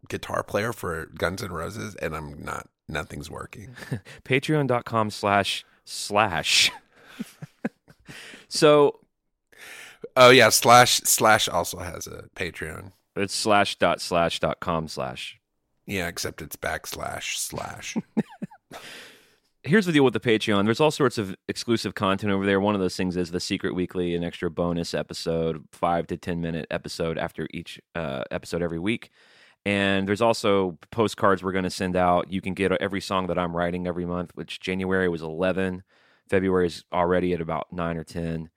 guitar 0.08 0.42
player 0.42 0.72
for 0.72 1.06
Guns 1.06 1.42
N' 1.42 1.52
Roses 1.52 1.94
and 1.96 2.16
I'm 2.16 2.42
not 2.42 2.68
nothing's 2.88 3.30
working. 3.30 3.76
Patreon.com 4.24 5.10
slash 5.10 5.64
slash. 5.84 6.70
so 8.48 9.00
Oh 10.16 10.30
yeah, 10.30 10.48
slash 10.48 10.98
slash 11.04 11.48
also 11.48 11.78
has 11.78 12.06
a 12.06 12.24
Patreon. 12.34 12.92
it's 13.16 13.34
slash 13.34 13.76
dot 13.76 14.00
slash 14.00 14.40
dot 14.40 14.60
com 14.60 14.88
slash. 14.88 15.38
Yeah, 15.86 16.08
except 16.08 16.42
it's 16.42 16.56
backslash 16.56 17.36
slash. 17.36 17.96
here's 19.62 19.86
the 19.86 19.92
deal 19.92 20.04
with 20.04 20.14
the 20.14 20.20
Patreon. 20.20 20.64
There's 20.64 20.80
all 20.80 20.90
sorts 20.90 21.18
of 21.18 21.34
exclusive 21.48 21.94
content 21.94 22.32
over 22.32 22.46
there. 22.46 22.60
One 22.60 22.74
of 22.74 22.80
those 22.80 22.96
things 22.96 23.16
is 23.16 23.30
the 23.30 23.40
secret 23.40 23.74
weekly, 23.74 24.14
an 24.14 24.24
extra 24.24 24.50
bonus 24.50 24.94
episode, 24.94 25.64
five 25.72 26.06
to 26.08 26.16
ten 26.16 26.40
minute 26.40 26.66
episode 26.70 27.18
after 27.18 27.48
each 27.52 27.80
uh, 27.94 28.24
episode 28.30 28.62
every 28.62 28.78
week. 28.78 29.10
And 29.64 30.08
there's 30.08 30.20
also 30.20 30.78
postcards 30.90 31.42
we're 31.42 31.52
going 31.52 31.64
to 31.64 31.70
send 31.70 31.94
out. 31.94 32.32
You 32.32 32.40
can 32.40 32.54
get 32.54 32.72
every 32.72 33.00
song 33.00 33.28
that 33.28 33.38
I'm 33.38 33.56
writing 33.56 33.86
every 33.86 34.04
month, 34.04 34.32
which 34.34 34.58
January 34.58 35.08
was 35.08 35.22
11, 35.22 35.84
February 36.28 36.66
is 36.66 36.84
already 36.92 37.32
at 37.32 37.40
about 37.40 37.72
nine 37.72 37.96
or 37.96 38.04
10. 38.04 38.50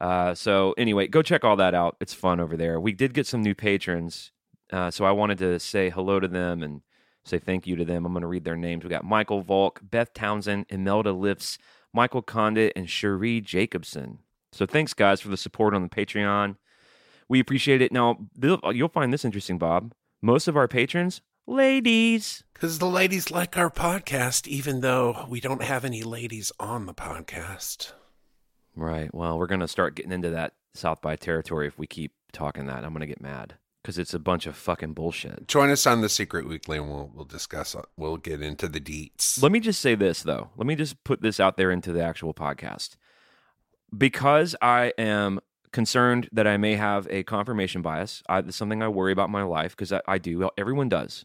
Uh, 0.00 0.34
so 0.34 0.74
anyway, 0.78 1.08
go 1.08 1.22
check 1.22 1.44
all 1.44 1.56
that 1.56 1.74
out. 1.74 1.96
It's 2.00 2.14
fun 2.14 2.40
over 2.40 2.56
there. 2.56 2.80
We 2.80 2.92
did 2.92 3.12
get 3.12 3.26
some 3.26 3.42
new 3.42 3.54
patrons, 3.54 4.32
uh, 4.72 4.90
so 4.90 5.04
I 5.04 5.12
wanted 5.12 5.38
to 5.38 5.58
say 5.58 5.90
hello 5.90 6.20
to 6.20 6.28
them 6.28 6.62
and 6.62 6.82
say 7.24 7.38
thank 7.38 7.66
you 7.66 7.76
to 7.76 7.84
them. 7.84 8.04
I'm 8.04 8.12
going 8.12 8.22
to 8.22 8.26
read 8.28 8.44
their 8.44 8.56
names. 8.56 8.84
We 8.84 8.90
got 8.90 9.04
Michael 9.04 9.42
Volk, 9.42 9.80
Beth 9.82 10.12
Townsend, 10.14 10.66
Imelda 10.68 11.12
Lifts, 11.12 11.58
Michael 11.92 12.22
Condit, 12.22 12.72
and 12.76 12.88
Cherie 12.88 13.40
Jacobson. 13.40 14.18
So 14.52 14.66
thanks, 14.66 14.94
guys, 14.94 15.20
for 15.20 15.28
the 15.28 15.36
support 15.36 15.74
on 15.74 15.82
the 15.82 15.88
Patreon. 15.88 16.56
We 17.28 17.40
appreciate 17.40 17.82
it. 17.82 17.92
Now, 17.92 18.18
you'll 18.40 18.88
find 18.88 19.12
this 19.12 19.24
interesting, 19.24 19.58
Bob. 19.58 19.92
Most 20.22 20.48
of 20.48 20.56
our 20.56 20.68
patrons, 20.68 21.20
ladies. 21.46 22.44
Because 22.54 22.78
the 22.78 22.86
ladies 22.86 23.30
like 23.30 23.56
our 23.58 23.70
podcast, 23.70 24.46
even 24.46 24.80
though 24.80 25.26
we 25.28 25.40
don't 25.40 25.62
have 25.62 25.84
any 25.84 26.02
ladies 26.02 26.52
on 26.58 26.86
the 26.86 26.94
podcast. 26.94 27.92
Right. 28.74 29.12
Well, 29.12 29.38
we're 29.38 29.46
going 29.46 29.60
to 29.60 29.68
start 29.68 29.96
getting 29.96 30.12
into 30.12 30.30
that 30.30 30.54
South 30.74 31.00
by 31.02 31.16
territory 31.16 31.66
if 31.66 31.78
we 31.78 31.86
keep 31.86 32.12
talking 32.32 32.66
that. 32.66 32.84
I'm 32.84 32.92
going 32.92 33.00
to 33.00 33.06
get 33.06 33.20
mad 33.20 33.56
because 33.86 33.98
it's 33.98 34.14
a 34.14 34.18
bunch 34.18 34.46
of 34.46 34.56
fucking 34.56 34.94
bullshit. 34.94 35.46
Join 35.46 35.70
us 35.70 35.86
on 35.86 36.00
the 36.00 36.08
Secret 36.08 36.48
Weekly 36.48 36.78
and 36.78 36.88
we'll 36.88 37.08
we'll 37.14 37.24
discuss. 37.24 37.76
We'll 37.96 38.16
get 38.16 38.42
into 38.42 38.66
the 38.66 38.80
deets. 38.80 39.40
Let 39.40 39.52
me 39.52 39.60
just 39.60 39.80
say 39.80 39.94
this 39.94 40.24
though. 40.24 40.50
Let 40.56 40.66
me 40.66 40.74
just 40.74 41.04
put 41.04 41.22
this 41.22 41.38
out 41.38 41.56
there 41.56 41.70
into 41.70 41.92
the 41.92 42.02
actual 42.02 42.34
podcast. 42.34 42.96
Because 43.96 44.56
I 44.60 44.92
am 44.98 45.38
concerned 45.70 46.28
that 46.32 46.48
I 46.48 46.56
may 46.56 46.74
have 46.74 47.06
a 47.10 47.22
confirmation 47.22 47.80
bias. 47.80 48.24
I, 48.28 48.40
it's 48.40 48.56
something 48.56 48.82
I 48.82 48.88
worry 48.88 49.12
about 49.12 49.26
in 49.26 49.30
my 49.30 49.44
life 49.44 49.76
because 49.76 49.92
I, 49.92 50.00
I 50.08 50.18
do. 50.18 50.50
Everyone 50.58 50.88
does. 50.88 51.24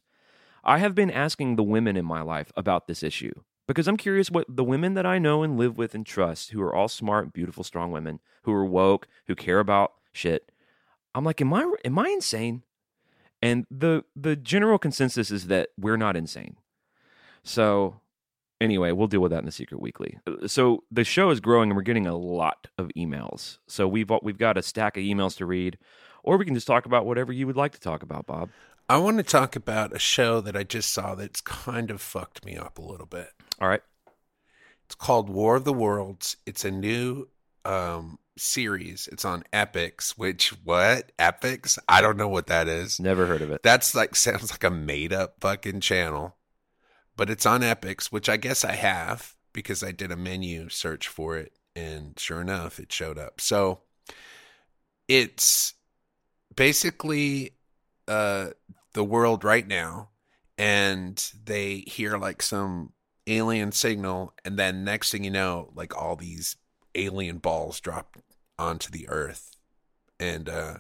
I 0.64 0.78
have 0.78 0.94
been 0.94 1.10
asking 1.10 1.56
the 1.56 1.64
women 1.64 1.98
in 1.98 2.06
my 2.06 2.22
life 2.22 2.52
about 2.56 2.86
this 2.86 3.02
issue 3.02 3.34
because 3.66 3.88
I'm 3.88 3.98
curious 3.98 4.30
what 4.30 4.46
the 4.48 4.64
women 4.64 4.94
that 4.94 5.08
I 5.08 5.18
know 5.18 5.42
and 5.42 5.58
live 5.58 5.80
with 5.80 5.96
and 5.96 6.06
trust, 6.06 6.52
who 6.52 6.62
are 6.62 6.76
all 6.76 6.88
smart, 6.88 7.34
beautiful, 7.34 7.64
strong 7.64 7.92
women, 7.92 8.20
who 8.44 8.54
are 8.54 8.66
woke, 8.66 9.08
who 9.26 9.34
care 9.34 9.60
about 9.60 9.94
shit. 10.14 10.51
I'm 11.14 11.24
like, 11.24 11.42
am 11.42 11.54
I 11.54 11.72
am 11.86 12.00
I 12.00 12.10
insane? 12.10 12.64
And 13.42 13.66
the 13.72 14.04
the 14.16 14.36
general 14.36 14.78
consensus 14.78 15.32
is 15.32 15.48
that 15.48 15.70
we're 15.78 15.98
not 15.98 16.16
insane. 16.16 16.58
So 17.44 18.02
anyway, 18.62 18.92
we'll 18.92 19.08
deal 19.08 19.20
with 19.20 19.32
that 19.32 19.40
in 19.40 19.46
the 19.46 19.52
Secret 19.52 19.82
Weekly. 19.82 20.20
Uh, 20.26 20.48
so 20.48 20.84
the 20.92 21.04
show 21.04 21.32
is 21.32 21.40
growing, 21.40 21.70
and 21.70 21.76
we're 21.76 21.82
getting 21.82 22.08
a 22.08 22.16
lot 22.16 22.68
of 22.78 22.90
emails. 22.96 23.58
So 23.68 23.88
we've 23.88 24.10
we've 24.22 24.38
got 24.38 24.58
a 24.58 24.62
stack 24.62 24.96
of 24.96 25.04
emails 25.04 25.36
to 25.38 25.46
read, 25.46 25.78
or 26.24 26.38
we 26.38 26.46
can 26.46 26.56
just 26.56 26.68
talk 26.68 26.86
about 26.86 27.06
whatever 27.06 27.34
you 27.34 27.48
would 27.48 27.58
like 27.58 27.74
to 27.74 27.80
talk 27.80 28.04
about, 28.04 28.28
Bob. 28.28 28.50
I 28.88 28.98
want 28.98 29.18
to 29.18 29.24
talk 29.24 29.56
about 29.56 29.96
a 29.96 30.00
show 30.00 30.42
that 30.42 30.56
I 30.56 30.64
just 30.64 30.92
saw 30.92 31.16
that's 31.16 31.42
kind 31.42 31.92
of 31.92 32.02
fucked 32.02 32.46
me 32.46 32.58
up 32.58 32.78
a 32.78 32.82
little 32.82 33.06
bit. 33.06 33.30
All 33.60 33.68
right, 33.68 33.82
it's 34.86 34.96
called 34.96 35.30
War 35.30 35.56
of 35.58 35.66
the 35.66 35.74
Worlds. 35.74 36.38
It's 36.46 36.64
a 36.64 36.72
new 36.72 37.28
um, 37.66 38.20
series. 38.38 39.08
It's 39.12 39.26
on 39.26 39.44
Epix, 39.54 40.12
Which 40.12 40.50
what 40.64 41.12
Epix? 41.18 41.78
I 41.88 42.02
don't 42.02 42.18
know 42.18 42.30
what 42.30 42.48
that 42.48 42.68
is. 42.68 43.00
Never 43.00 43.26
heard 43.26 43.42
of 43.42 43.52
it. 43.52 43.64
That's 43.64 43.96
like 43.96 44.16
sounds 44.16 44.52
like 44.52 44.64
a 44.64 44.70
made 44.70 45.14
up 45.14 45.36
fucking 45.40 45.82
channel 45.82 46.36
but 47.22 47.30
it's 47.30 47.46
on 47.46 47.62
Epix, 47.62 48.06
which 48.06 48.30
I 48.30 48.38
guess 48.38 48.64
I 48.66 48.74
have 48.74 49.36
because 49.54 49.84
I 49.84 49.92
did 49.92 50.12
a 50.12 50.16
menu 50.16 50.70
search 50.70 51.08
for 51.08 51.38
it, 51.38 51.54
and 51.76 52.18
sure 52.18 52.42
enough, 52.42 52.80
it 52.80 52.92
showed 52.92 53.18
up. 53.18 53.42
So 53.42 53.82
it's 55.08 55.74
basically 56.56 57.58
uh, 58.08 58.50
the 58.94 59.04
world 59.04 59.44
right 59.44 59.68
now, 59.68 60.10
and 60.58 61.24
they 61.44 61.84
hear 61.86 62.18
like 62.18 62.42
some 62.42 62.94
alien 63.28 63.72
signal, 63.72 64.34
and 64.44 64.58
then 64.58 64.84
next 64.84 65.12
thing 65.12 65.24
you 65.24 65.30
know, 65.32 65.70
like 65.76 65.96
all 65.96 66.16
these 66.16 66.56
alien 66.96 67.38
balls 67.38 67.80
drop 67.80 68.18
onto 68.58 68.92
the 68.92 69.08
earth, 69.10 69.56
and 70.20 70.50
uh, 70.50 70.78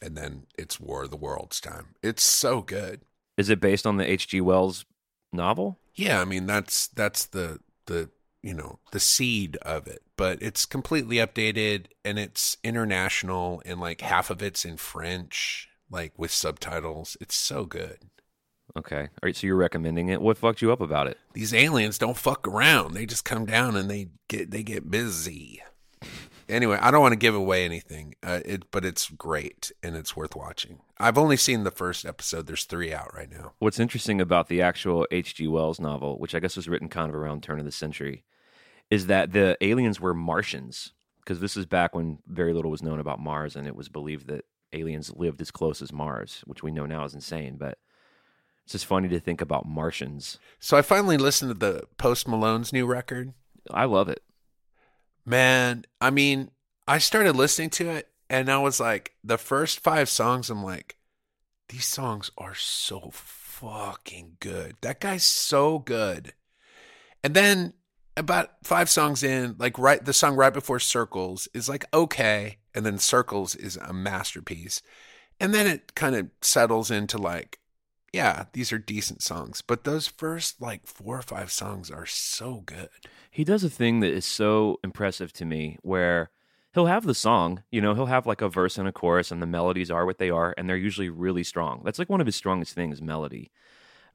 and 0.00 0.16
then 0.16 0.46
it's 0.58 0.80
War 0.80 1.04
of 1.04 1.10
the 1.10 1.16
Worlds 1.16 1.60
time. 1.60 1.94
It's 2.02 2.22
so 2.22 2.60
good. 2.60 3.02
Is 3.36 3.50
it 3.50 3.60
based 3.60 3.86
on 3.86 3.96
the 3.96 4.08
H.G. 4.08 4.40
Wells 4.40 4.84
novel? 5.32 5.78
Yeah, 5.94 6.20
I 6.20 6.24
mean 6.24 6.46
that's 6.46 6.88
that's 6.88 7.26
the 7.26 7.60
the 7.86 8.10
you 8.42 8.54
know 8.54 8.78
the 8.92 9.00
seed 9.00 9.56
of 9.58 9.86
it, 9.86 10.02
but 10.16 10.42
it's 10.42 10.66
completely 10.66 11.16
updated 11.16 11.86
and 12.04 12.18
it's 12.18 12.56
international 12.64 13.62
and 13.64 13.80
like 13.80 14.00
half 14.00 14.30
of 14.30 14.42
it's 14.42 14.64
in 14.64 14.76
French, 14.76 15.68
like 15.90 16.12
with 16.16 16.30
subtitles. 16.30 17.16
It's 17.20 17.36
so 17.36 17.64
good. 17.64 17.98
Okay, 18.76 19.00
all 19.00 19.08
right. 19.22 19.36
So 19.36 19.46
you're 19.46 19.56
recommending 19.56 20.08
it. 20.08 20.22
What 20.22 20.38
fucked 20.38 20.62
you 20.62 20.72
up 20.72 20.80
about 20.80 21.06
it? 21.06 21.18
These 21.34 21.52
aliens 21.52 21.98
don't 21.98 22.16
fuck 22.16 22.48
around. 22.48 22.94
They 22.94 23.06
just 23.06 23.24
come 23.24 23.44
down 23.44 23.76
and 23.76 23.90
they 23.90 24.08
get 24.28 24.50
they 24.50 24.62
get 24.62 24.90
busy. 24.90 25.62
Anyway, 26.48 26.76
I 26.80 26.90
don't 26.90 27.00
want 27.00 27.12
to 27.12 27.18
give 27.18 27.34
away 27.34 27.64
anything, 27.64 28.14
uh, 28.22 28.40
it, 28.44 28.70
but 28.70 28.84
it's 28.84 29.08
great 29.08 29.72
and 29.82 29.96
it's 29.96 30.16
worth 30.16 30.34
watching. 30.34 30.80
I've 30.98 31.16
only 31.16 31.36
seen 31.36 31.64
the 31.64 31.70
first 31.70 32.04
episode. 32.04 32.46
There's 32.46 32.64
three 32.64 32.92
out 32.92 33.14
right 33.14 33.30
now. 33.30 33.52
What's 33.58 33.78
interesting 33.78 34.20
about 34.20 34.48
the 34.48 34.60
actual 34.60 35.06
H.G. 35.10 35.46
Wells 35.48 35.80
novel, 35.80 36.18
which 36.18 36.34
I 36.34 36.40
guess 36.40 36.56
was 36.56 36.68
written 36.68 36.88
kind 36.88 37.08
of 37.08 37.14
around 37.14 37.42
turn 37.42 37.58
of 37.58 37.64
the 37.64 37.72
century, 37.72 38.24
is 38.90 39.06
that 39.06 39.32
the 39.32 39.56
aliens 39.60 40.00
were 40.00 40.14
Martians. 40.14 40.92
Because 41.20 41.38
this 41.38 41.56
is 41.56 41.66
back 41.66 41.94
when 41.94 42.18
very 42.26 42.52
little 42.52 42.70
was 42.70 42.82
known 42.82 42.98
about 42.98 43.20
Mars, 43.20 43.54
and 43.54 43.68
it 43.68 43.76
was 43.76 43.88
believed 43.88 44.26
that 44.26 44.44
aliens 44.72 45.12
lived 45.14 45.40
as 45.40 45.52
close 45.52 45.80
as 45.80 45.92
Mars, 45.92 46.42
which 46.46 46.64
we 46.64 46.72
know 46.72 46.84
now 46.84 47.04
is 47.04 47.14
insane. 47.14 47.56
But 47.56 47.78
it's 48.72 48.80
just 48.80 48.88
funny 48.88 49.06
to 49.08 49.20
think 49.20 49.42
about 49.42 49.68
Martians. 49.68 50.38
So 50.58 50.78
I 50.78 50.82
finally 50.82 51.18
listened 51.18 51.50
to 51.50 51.58
the 51.58 51.82
Post 51.98 52.26
Malone's 52.26 52.72
new 52.72 52.86
record. 52.86 53.34
I 53.70 53.84
love 53.84 54.08
it. 54.08 54.22
Man, 55.26 55.84
I 56.00 56.08
mean, 56.08 56.50
I 56.88 56.96
started 56.96 57.36
listening 57.36 57.68
to 57.70 57.90
it 57.90 58.08
and 58.30 58.50
I 58.50 58.56
was 58.56 58.80
like, 58.80 59.12
the 59.22 59.36
first 59.36 59.80
five 59.80 60.08
songs, 60.08 60.48
I'm 60.48 60.64
like, 60.64 60.96
these 61.68 61.84
songs 61.84 62.30
are 62.38 62.54
so 62.54 63.10
fucking 63.12 64.38
good. 64.40 64.76
That 64.80 65.00
guy's 65.00 65.24
so 65.24 65.78
good. 65.78 66.32
And 67.22 67.34
then 67.34 67.74
about 68.16 68.52
five 68.64 68.88
songs 68.88 69.22
in, 69.22 69.56
like 69.58 69.78
right 69.78 70.02
the 70.02 70.14
song 70.14 70.34
right 70.34 70.52
before 70.52 70.80
Circles 70.80 71.46
is 71.52 71.68
like 71.68 71.84
okay, 71.92 72.56
and 72.74 72.86
then 72.86 72.98
Circles 72.98 73.54
is 73.54 73.76
a 73.76 73.92
masterpiece. 73.92 74.80
And 75.38 75.52
then 75.52 75.66
it 75.66 75.94
kind 75.94 76.16
of 76.16 76.30
settles 76.40 76.90
into 76.90 77.18
like, 77.18 77.58
yeah, 78.12 78.44
these 78.52 78.72
are 78.72 78.78
decent 78.78 79.22
songs. 79.22 79.62
But 79.62 79.84
those 79.84 80.06
first 80.06 80.60
like 80.60 80.86
four 80.86 81.18
or 81.18 81.22
five 81.22 81.50
songs 81.50 81.90
are 81.90 82.06
so 82.06 82.62
good. 82.66 82.90
He 83.30 83.44
does 83.44 83.64
a 83.64 83.70
thing 83.70 84.00
that 84.00 84.12
is 84.12 84.26
so 84.26 84.78
impressive 84.84 85.32
to 85.34 85.44
me 85.44 85.78
where 85.82 86.30
he'll 86.74 86.86
have 86.86 87.04
the 87.06 87.14
song, 87.14 87.62
you 87.70 87.80
know, 87.80 87.94
he'll 87.94 88.06
have 88.06 88.26
like 88.26 88.42
a 88.42 88.48
verse 88.48 88.76
and 88.76 88.86
a 88.86 88.92
chorus 88.92 89.30
and 89.30 89.40
the 89.40 89.46
melodies 89.46 89.90
are 89.90 90.04
what 90.04 90.18
they 90.18 90.30
are 90.30 90.54
and 90.58 90.68
they're 90.68 90.76
usually 90.76 91.08
really 91.08 91.42
strong. 91.42 91.82
That's 91.84 91.98
like 91.98 92.10
one 92.10 92.20
of 92.20 92.26
his 92.26 92.36
strongest 92.36 92.74
things, 92.74 93.00
melody. 93.00 93.50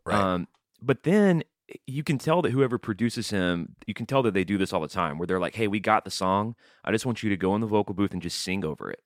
Right. 0.06 0.16
Um, 0.16 0.48
but 0.82 1.04
then 1.04 1.44
you 1.86 2.04
can 2.04 2.18
tell 2.18 2.42
that 2.44 2.52
whoever 2.52 2.78
produces 2.78 3.32
him, 3.32 3.76
you 3.88 3.94
can 3.94 4.06
tell 4.06 4.24
that 4.24 4.34
they 4.34 4.44
do 4.44 4.58
this 4.58 4.72
all 4.74 4.80
the 4.80 4.88
time 4.88 5.18
where 5.18 5.28
they're 5.28 5.40
like, 5.40 5.56
"Hey, 5.56 5.68
we 5.68 5.80
got 5.82 6.06
the 6.06 6.12
song. 6.12 6.56
I 6.86 6.92
just 6.92 7.06
want 7.06 7.24
you 7.24 7.30
to 7.30 7.36
go 7.36 7.56
in 7.56 7.62
the 7.62 7.68
vocal 7.68 7.94
booth 7.94 8.14
and 8.14 8.22
just 8.22 8.40
sing 8.40 8.64
over 8.64 8.90
it." 8.90 9.02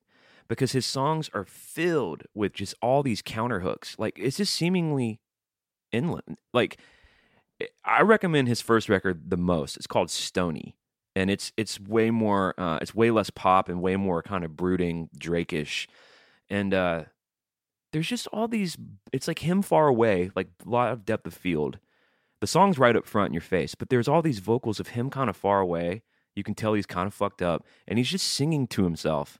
Because 0.51 0.73
his 0.73 0.85
songs 0.85 1.29
are 1.33 1.45
filled 1.45 2.23
with 2.35 2.51
just 2.53 2.75
all 2.81 3.01
these 3.03 3.21
counter 3.21 3.61
hooks. 3.61 3.95
Like 3.97 4.19
it's 4.19 4.37
just 4.37 4.53
seemingly 4.53 5.21
inland. 5.93 6.37
Like 6.53 6.77
I 7.85 8.01
recommend 8.01 8.49
his 8.49 8.59
first 8.59 8.89
record 8.89 9.29
the 9.29 9.37
most. 9.37 9.77
It's 9.77 9.87
called 9.87 10.09
Stoney. 10.11 10.75
and 11.15 11.29
it's 11.29 11.51
it's 11.57 11.79
way 11.79 12.09
more 12.11 12.53
uh, 12.57 12.79
it's 12.81 12.95
way 12.95 13.11
less 13.11 13.29
pop 13.29 13.69
and 13.69 13.81
way 13.81 13.95
more 13.95 14.21
kind 14.21 14.43
of 14.43 14.55
brooding 14.55 15.09
Drake-ish, 15.17 15.87
and 16.49 16.73
uh, 16.73 17.03
there's 17.91 18.07
just 18.07 18.27
all 18.27 18.47
these. 18.47 18.77
It's 19.11 19.27
like 19.27 19.39
him 19.39 19.61
far 19.61 19.87
away, 19.87 20.31
like 20.35 20.47
a 20.65 20.69
lot 20.69 20.91
of 20.91 21.05
depth 21.05 21.27
of 21.27 21.33
field. 21.33 21.79
The 22.39 22.47
song's 22.47 22.79
right 22.79 22.95
up 22.95 23.05
front 23.05 23.29
in 23.29 23.33
your 23.33 23.41
face, 23.41 23.75
but 23.75 23.89
there's 23.89 24.07
all 24.07 24.21
these 24.21 24.39
vocals 24.39 24.79
of 24.79 24.89
him 24.89 25.09
kind 25.09 25.29
of 25.29 25.37
far 25.37 25.59
away. 25.59 26.03
You 26.35 26.43
can 26.43 26.55
tell 26.55 26.73
he's 26.73 26.85
kind 26.85 27.07
of 27.07 27.13
fucked 27.13 27.41
up, 27.41 27.65
and 27.87 27.99
he's 27.99 28.09
just 28.09 28.27
singing 28.27 28.65
to 28.67 28.83
himself, 28.83 29.39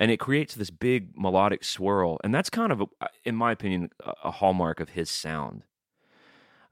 and 0.00 0.10
it 0.10 0.16
creates 0.16 0.54
this 0.54 0.70
big 0.70 1.10
melodic 1.14 1.62
swirl, 1.62 2.18
and 2.24 2.34
that's 2.34 2.48
kind 2.48 2.72
of, 2.72 2.80
a, 2.80 2.86
in 3.22 3.36
my 3.36 3.52
opinion, 3.52 3.90
a, 4.24 4.30
hallmark 4.30 4.80
of 4.80 4.88
his 4.88 5.10
sound. 5.10 5.62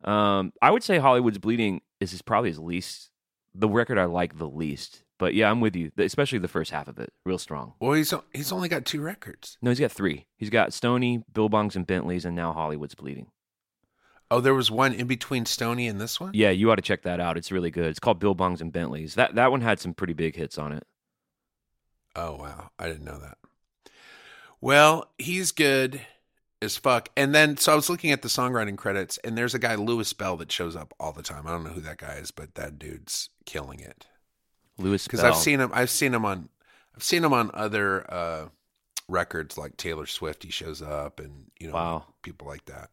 Um, 0.02 0.54
I 0.62 0.70
would 0.70 0.82
say 0.82 0.98
Hollywood's 0.98 1.36
Bleeding 1.36 1.82
is 2.00 2.12
his, 2.12 2.22
probably 2.22 2.48
his 2.48 2.58
least, 2.58 3.10
the 3.54 3.68
record 3.68 3.98
I 3.98 4.06
like 4.06 4.38
the 4.38 4.48
least. 4.48 5.04
But 5.18 5.34
yeah, 5.34 5.50
I'm 5.50 5.60
with 5.60 5.76
you, 5.76 5.90
especially 5.98 6.38
the 6.38 6.48
first 6.48 6.70
half 6.70 6.88
of 6.88 6.98
it, 6.98 7.12
real 7.26 7.38
strong. 7.38 7.74
Well, 7.80 7.92
he's 7.92 8.14
he's 8.32 8.52
only 8.52 8.68
got 8.68 8.84
two 8.84 9.02
records. 9.02 9.58
No, 9.60 9.70
he's 9.70 9.80
got 9.80 9.90
three. 9.90 10.26
He's 10.36 10.48
got 10.48 10.72
Stoney, 10.72 11.24
Beerbongs 11.32 11.74
and 11.74 11.86
Bentleys, 11.86 12.24
and 12.24 12.36
now 12.36 12.52
Hollywood's 12.52 12.94
Bleeding. 12.94 13.26
Oh, 14.30 14.40
there 14.40 14.54
was 14.54 14.70
one 14.70 14.92
in 14.92 15.08
between 15.08 15.44
Stoney 15.44 15.88
and 15.88 16.00
this 16.00 16.20
one. 16.20 16.30
Yeah, 16.34 16.50
you 16.50 16.70
ought 16.70 16.76
to 16.76 16.82
check 16.82 17.02
that 17.02 17.18
out. 17.18 17.36
It's 17.36 17.50
really 17.50 17.72
good. 17.72 17.86
It's 17.86 17.98
called 17.98 18.20
Beerbongs 18.20 18.60
and 18.60 18.72
Bentleys. 18.72 19.16
That 19.16 19.34
that 19.34 19.50
one 19.50 19.60
had 19.60 19.80
some 19.80 19.92
pretty 19.92 20.14
big 20.14 20.36
hits 20.36 20.56
on 20.56 20.72
it. 20.72 20.86
Oh 22.18 22.36
wow, 22.36 22.70
I 22.78 22.86
didn't 22.88 23.04
know 23.04 23.18
that. 23.20 23.38
Well, 24.60 25.10
he's 25.18 25.52
good 25.52 26.00
as 26.60 26.76
fuck. 26.76 27.10
And 27.16 27.32
then 27.34 27.56
so 27.56 27.72
I 27.72 27.76
was 27.76 27.88
looking 27.88 28.10
at 28.10 28.22
the 28.22 28.28
songwriting 28.28 28.76
credits, 28.76 29.18
and 29.18 29.38
there's 29.38 29.54
a 29.54 29.58
guy 29.58 29.76
Louis 29.76 30.12
Bell 30.12 30.36
that 30.38 30.50
shows 30.50 30.74
up 30.74 30.92
all 30.98 31.12
the 31.12 31.22
time. 31.22 31.46
I 31.46 31.50
don't 31.50 31.64
know 31.64 31.70
who 31.70 31.80
that 31.82 31.98
guy 31.98 32.14
is, 32.14 32.30
but 32.30 32.54
that 32.56 32.78
dude's 32.78 33.28
killing 33.46 33.80
it. 33.80 34.06
Louis 34.78 35.02
because 35.04 35.20
I've 35.24 35.36
seen 35.36 35.60
him. 35.60 35.70
I've 35.72 35.90
seen 35.90 36.12
him 36.14 36.24
on. 36.24 36.48
I've 36.96 37.02
seen 37.04 37.22
him 37.24 37.32
on 37.32 37.50
other 37.54 38.12
uh, 38.12 38.48
records 39.08 39.56
like 39.56 39.76
Taylor 39.76 40.06
Swift. 40.06 40.42
He 40.42 40.50
shows 40.50 40.82
up, 40.82 41.20
and 41.20 41.50
you 41.60 41.68
know, 41.68 41.74
Wow. 41.74 42.04
people 42.22 42.48
like 42.48 42.64
that. 42.66 42.90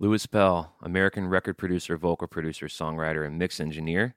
Louis 0.00 0.26
Bell, 0.26 0.74
American 0.82 1.28
record 1.28 1.56
producer, 1.56 1.96
vocal 1.96 2.26
producer, 2.26 2.66
songwriter, 2.66 3.24
and 3.24 3.38
mix 3.38 3.60
engineer. 3.60 4.16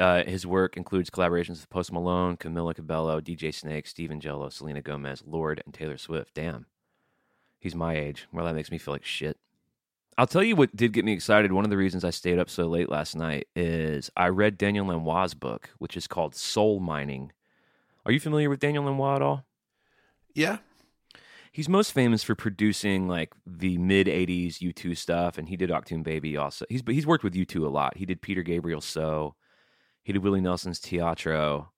Uh, 0.00 0.24
his 0.24 0.46
work 0.46 0.76
includes 0.76 1.10
collaborations 1.10 1.60
with 1.60 1.70
Post 1.70 1.92
Malone, 1.92 2.36
Camila 2.36 2.74
Cabello, 2.74 3.20
DJ 3.20 3.54
Snake, 3.54 3.86
Steven 3.86 4.18
Jello, 4.18 4.48
Selena 4.48 4.80
Gomez, 4.80 5.22
Lorde, 5.26 5.62
and 5.64 5.74
Taylor 5.74 5.98
Swift. 5.98 6.34
Damn. 6.34 6.66
He's 7.58 7.74
my 7.74 7.94
age. 7.94 8.26
Well, 8.32 8.46
that 8.46 8.54
makes 8.54 8.70
me 8.70 8.78
feel 8.78 8.94
like 8.94 9.04
shit. 9.04 9.36
I'll 10.16 10.26
tell 10.26 10.42
you 10.42 10.56
what 10.56 10.74
did 10.74 10.92
get 10.92 11.04
me 11.04 11.12
excited. 11.12 11.52
One 11.52 11.64
of 11.64 11.70
the 11.70 11.76
reasons 11.76 12.04
I 12.04 12.10
stayed 12.10 12.38
up 12.38 12.50
so 12.50 12.66
late 12.66 12.88
last 12.88 13.14
night 13.14 13.48
is 13.54 14.10
I 14.16 14.28
read 14.28 14.58
Daniel 14.58 14.86
Lanois' 14.86 15.38
book, 15.38 15.70
which 15.78 15.96
is 15.96 16.06
called 16.06 16.34
Soul 16.34 16.80
Mining. 16.80 17.32
Are 18.06 18.12
you 18.12 18.20
familiar 18.20 18.48
with 18.48 18.60
Daniel 18.60 18.84
Lanois 18.84 19.16
at 19.16 19.22
all? 19.22 19.44
Yeah, 20.34 20.58
He's 21.52 21.68
most 21.68 21.92
famous 21.92 22.22
for 22.22 22.36
producing 22.36 23.08
like 23.08 23.34
the 23.44 23.76
mid 23.78 24.06
'80s 24.06 24.58
U2 24.58 24.96
stuff, 24.96 25.36
and 25.36 25.48
he 25.48 25.56
did 25.56 25.70
Achtung 25.70 26.04
Baby. 26.04 26.36
Also, 26.36 26.64
he's 26.68 26.82
he's 26.86 27.06
worked 27.06 27.24
with 27.24 27.34
U2 27.34 27.64
a 27.64 27.68
lot. 27.68 27.96
He 27.96 28.06
did 28.06 28.22
Peter 28.22 28.42
Gabriel 28.42 28.80
So, 28.80 29.34
he 30.10 30.12
did 30.14 30.24
Willie 30.24 30.40
Nelson's 30.40 30.80
Teatro. 30.80 31.70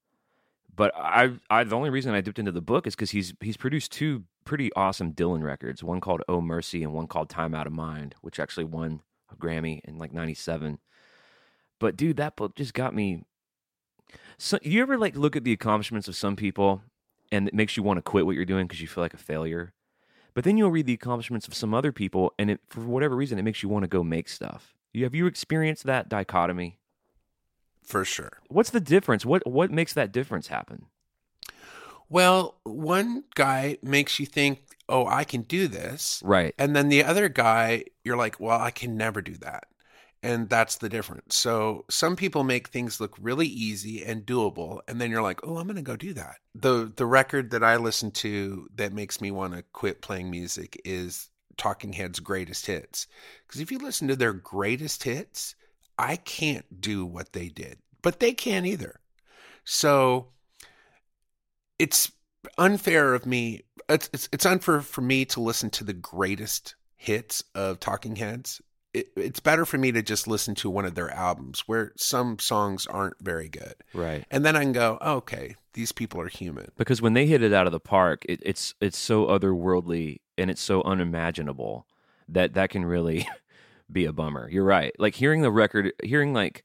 But 0.75 0.91
I, 0.95 1.33
I 1.51 1.63
the 1.65 1.75
only 1.75 1.91
reason 1.91 2.15
I 2.15 2.21
dipped 2.21 2.39
into 2.39 2.51
the 2.51 2.61
book 2.61 2.87
is 2.87 2.95
because 2.95 3.11
he's 3.11 3.35
he's 3.39 3.57
produced 3.57 3.91
two 3.91 4.23
pretty 4.43 4.73
awesome 4.73 5.13
Dylan 5.13 5.43
records. 5.43 5.83
One 5.83 6.01
called 6.01 6.23
Oh 6.27 6.41
Mercy 6.41 6.83
and 6.83 6.93
one 6.93 7.05
called 7.05 7.29
Time 7.29 7.53
Out 7.53 7.67
of 7.67 7.73
Mind, 7.73 8.15
which 8.21 8.39
actually 8.39 8.63
won 8.63 9.01
a 9.31 9.35
Grammy 9.35 9.81
in 9.83 9.99
like 9.99 10.11
'97. 10.11 10.79
But 11.79 11.95
dude, 11.95 12.17
that 12.17 12.35
book 12.35 12.55
just 12.55 12.73
got 12.73 12.95
me. 12.95 13.23
So 14.39 14.57
you 14.63 14.81
ever 14.81 14.97
like 14.97 15.15
look 15.15 15.35
at 15.35 15.43
the 15.43 15.53
accomplishments 15.53 16.07
of 16.07 16.15
some 16.15 16.35
people 16.35 16.81
and 17.31 17.47
it 17.47 17.53
makes 17.53 17.77
you 17.77 17.83
want 17.83 17.99
to 17.99 18.01
quit 18.01 18.25
what 18.25 18.35
you're 18.35 18.45
doing 18.45 18.65
because 18.65 18.81
you 18.81 18.87
feel 18.87 19.03
like 19.03 19.13
a 19.13 19.17
failure. 19.17 19.73
But 20.33 20.43
then 20.43 20.57
you'll 20.57 20.71
read 20.71 20.87
the 20.87 20.93
accomplishments 20.93 21.47
of 21.47 21.53
some 21.53 21.75
other 21.75 21.91
people, 21.91 22.33
and 22.39 22.49
it, 22.49 22.59
for 22.67 22.81
whatever 22.81 23.15
reason, 23.15 23.37
it 23.37 23.43
makes 23.43 23.61
you 23.61 23.69
want 23.69 23.83
to 23.83 23.87
go 23.87 24.03
make 24.03 24.27
stuff. 24.27 24.73
You, 24.91 25.03
have 25.03 25.13
you 25.13 25.27
experienced 25.27 25.83
that 25.83 26.09
dichotomy? 26.09 26.79
For 27.83 28.05
sure. 28.05 28.39
What's 28.49 28.69
the 28.71 28.79
difference? 28.79 29.25
What 29.25 29.45
what 29.45 29.71
makes 29.71 29.93
that 29.93 30.11
difference 30.11 30.47
happen? 30.47 30.87
Well, 32.09 32.59
one 32.63 33.23
guy 33.35 33.77
makes 33.81 34.19
you 34.19 34.25
think, 34.25 34.59
"Oh, 34.87 35.07
I 35.07 35.23
can 35.23 35.41
do 35.43 35.67
this," 35.67 36.21
Right. 36.23 36.53
and 36.59 36.75
then 36.75 36.89
the 36.89 37.03
other 37.03 37.29
guy, 37.29 37.85
you're 38.03 38.17
like, 38.17 38.39
"Well, 38.39 38.59
I 38.59 38.71
can 38.71 38.95
never 38.97 39.21
do 39.21 39.35
that." 39.37 39.65
And 40.21 40.49
that's 40.49 40.77
the 40.77 40.87
difference. 40.89 41.35
So 41.35 41.83
some 41.89 42.15
people 42.15 42.43
make 42.45 42.69
things 42.69 43.01
look 43.01 43.15
really 43.19 43.47
easy 43.47 44.03
and 44.05 44.25
doable, 44.25 44.81
and 44.87 45.01
then 45.01 45.11
you're 45.11 45.21
like, 45.21 45.39
"Oh, 45.43 45.57
I'm 45.57 45.65
going 45.65 45.75
to 45.75 45.81
go 45.81 45.95
do 45.97 46.13
that." 46.13 46.37
The 46.55 46.91
the 46.95 47.05
record 47.05 47.51
that 47.51 47.63
I 47.63 47.77
listen 47.77 48.11
to 48.11 48.69
that 48.75 48.93
makes 48.93 49.19
me 49.19 49.31
want 49.31 49.53
to 49.53 49.63
quit 49.73 50.01
playing 50.01 50.29
music 50.31 50.79
is 50.85 51.29
Talking 51.57 51.93
Heads' 51.93 52.19
greatest 52.19 52.65
hits. 52.67 53.07
Because 53.47 53.59
if 53.59 53.71
you 53.71 53.79
listen 53.79 54.07
to 54.07 54.15
their 54.15 54.33
greatest 54.33 55.03
hits, 55.03 55.55
I 55.97 56.15
can't 56.17 56.81
do 56.81 57.05
what 57.05 57.33
they 57.33 57.49
did, 57.49 57.77
but 58.01 58.19
they 58.19 58.33
can't 58.33 58.65
either. 58.65 58.99
So 59.63 60.27
it's 61.79 62.11
unfair 62.57 63.13
of 63.13 63.25
me. 63.25 63.61
It's, 63.89 64.09
it's 64.13 64.29
it's 64.31 64.45
unfair 64.45 64.81
for 64.81 65.01
me 65.01 65.25
to 65.25 65.41
listen 65.41 65.69
to 65.71 65.83
the 65.83 65.93
greatest 65.93 66.75
hits 66.95 67.43
of 67.55 67.79
Talking 67.79 68.15
Heads. 68.15 68.61
It, 68.93 69.07
it's 69.17 69.39
better 69.39 69.65
for 69.65 69.77
me 69.77 69.91
to 69.91 70.03
just 70.03 70.27
listen 70.27 70.53
to 70.55 70.69
one 70.69 70.85
of 70.85 70.93
their 70.93 71.09
albums 71.11 71.63
where 71.65 71.93
some 71.97 72.37
songs 72.37 72.85
aren't 72.85 73.15
very 73.21 73.49
good, 73.49 73.73
Right. 73.93 74.23
and 74.29 74.45
then 74.45 74.55
I 74.55 74.61
can 74.61 74.71
go, 74.71 74.99
oh, 75.01 75.15
okay, 75.15 75.55
these 75.73 75.91
people 75.91 76.21
are 76.21 76.27
human. 76.27 76.69
Because 76.77 77.01
when 77.01 77.13
they 77.13 77.25
hit 77.25 77.41
it 77.41 77.53
out 77.53 77.65
of 77.65 77.71
the 77.71 77.79
park, 77.79 78.23
it, 78.29 78.39
it's 78.45 78.75
it's 78.79 78.97
so 78.97 79.25
otherworldly 79.25 80.19
and 80.37 80.49
it's 80.51 80.61
so 80.61 80.81
unimaginable 80.83 81.87
that 82.29 82.53
that 82.53 82.69
can 82.69 82.85
really 82.85 83.27
be 83.93 84.05
a 84.05 84.13
bummer. 84.13 84.49
You're 84.49 84.63
right. 84.65 84.91
Like 84.99 85.15
hearing 85.15 85.41
the 85.41 85.51
record, 85.51 85.93
hearing 86.03 86.33
like 86.33 86.63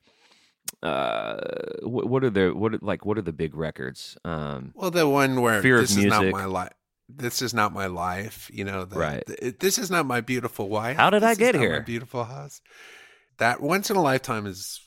uh 0.83 1.37
what, 1.83 2.07
what 2.09 2.25
are 2.25 2.31
the 2.31 2.51
what 2.51 2.75
are, 2.75 2.79
like 2.83 3.05
what 3.07 3.17
are 3.19 3.23
the 3.23 3.33
big 3.33 3.55
records 3.55 4.17
um 4.25 4.73
Well, 4.75 4.91
the 4.91 5.09
one 5.09 5.41
where 5.41 5.63
Fear 5.63 5.77
of 5.77 5.81
this 5.83 5.97
is 5.97 6.05
not 6.05 6.21
Music. 6.23 6.33
my 6.35 6.45
life. 6.45 6.73
This 7.09 7.41
is 7.41 7.55
not 7.55 7.73
my 7.73 7.87
life. 7.87 8.51
You 8.53 8.65
know, 8.65 8.85
the, 8.85 8.99
Right. 8.99 9.25
the- 9.27 9.57
this 9.59 9.79
is 9.79 9.91
not 9.91 10.05
my 10.07 10.21
beautiful 10.21 10.69
wife. 10.69 10.97
How 10.97 11.09
did 11.11 11.23
I 11.25 11.29
This 11.35 11.39
is 11.49 11.53
get 11.53 11.55
here? 11.55 11.81
beautiful 11.81 12.25
house. 12.25 12.61
That 13.39 13.61
once 13.63 13.89
in 13.91 13.97
a 13.97 14.03
lifetime 14.03 14.47
is. 14.47 14.81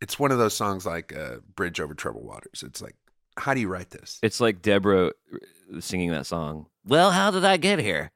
It's 0.00 0.16
one 0.18 0.30
of 0.30 0.38
those 0.38 0.54
songs 0.54 0.86
like 0.86 1.16
uh, 1.16 1.36
"Bridge 1.56 1.80
Over 1.80 1.92
Troubled 1.94 2.24
Waters." 2.24 2.62
It's 2.64 2.80
like, 2.80 2.94
how 3.36 3.52
do 3.54 3.60
you 3.60 3.66
write 3.68 3.90
this? 3.90 4.20
It's 4.22 4.40
like 4.40 4.62
Deborah 4.62 5.10
singing 5.80 6.10
that 6.12 6.24
song. 6.26 6.66
Well, 6.84 7.10
how 7.10 7.32
did 7.32 7.44
I 7.44 7.56
get 7.56 7.80
here? 7.80 8.12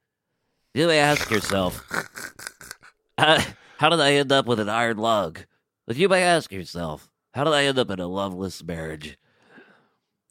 You 0.74 0.90
ask 0.90 1.28
yourself. 1.30 1.82
how, 3.22 3.38
how 3.78 3.88
did 3.88 4.00
I 4.00 4.14
end 4.14 4.32
up 4.32 4.46
with 4.46 4.58
an 4.60 4.68
iron 4.68 4.96
lung? 4.98 5.36
But 5.86 5.96
you 5.96 6.08
may 6.08 6.22
ask 6.22 6.50
yourself, 6.52 7.08
how 7.34 7.44
did 7.44 7.52
I 7.52 7.64
end 7.64 7.78
up 7.78 7.90
in 7.90 8.00
a 8.00 8.06
loveless 8.06 8.62
marriage? 8.62 9.16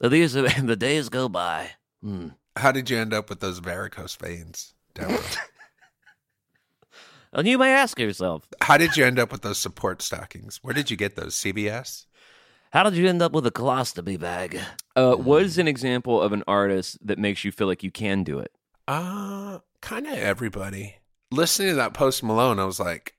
And 0.01 0.11
These 0.11 0.35
and 0.35 0.67
the 0.67 0.75
days 0.75 1.09
go 1.09 1.29
by. 1.29 1.71
Hmm. 2.01 2.29
How 2.57 2.71
did 2.71 2.89
you 2.89 2.97
end 2.97 3.13
up 3.13 3.29
with 3.29 3.39
those 3.39 3.59
varicose 3.59 4.15
veins, 4.15 4.73
Deborah? 4.93 5.17
And 7.33 7.47
you 7.47 7.57
may 7.57 7.71
ask 7.71 7.97
yourself, 7.97 8.45
how 8.59 8.75
did 8.77 8.97
you 8.97 9.05
end 9.05 9.17
up 9.17 9.31
with 9.31 9.41
those 9.41 9.57
support 9.57 10.01
stockings? 10.01 10.59
Where 10.61 10.73
did 10.73 10.91
you 10.91 10.97
get 10.97 11.15
those? 11.15 11.33
CVS. 11.33 12.05
how 12.73 12.83
did 12.83 12.95
you 12.95 13.07
end 13.07 13.21
up 13.21 13.31
with 13.31 13.47
a 13.47 13.51
colostomy 13.51 14.19
bag? 14.19 14.59
Uh, 14.97 15.15
what 15.15 15.43
is 15.43 15.57
an 15.57 15.65
example 15.65 16.21
of 16.21 16.33
an 16.33 16.43
artist 16.45 16.97
that 17.01 17.17
makes 17.17 17.45
you 17.45 17.53
feel 17.53 17.67
like 17.67 17.83
you 17.83 17.91
can 17.91 18.25
do 18.25 18.37
it? 18.39 18.51
Uh, 18.85 19.59
kind 19.79 20.07
of 20.07 20.13
everybody. 20.13 20.97
Listening 21.31 21.69
to 21.69 21.75
that 21.75 21.93
Post 21.93 22.23
Malone, 22.23 22.59
I 22.59 22.65
was 22.65 22.79
like, 22.79 23.15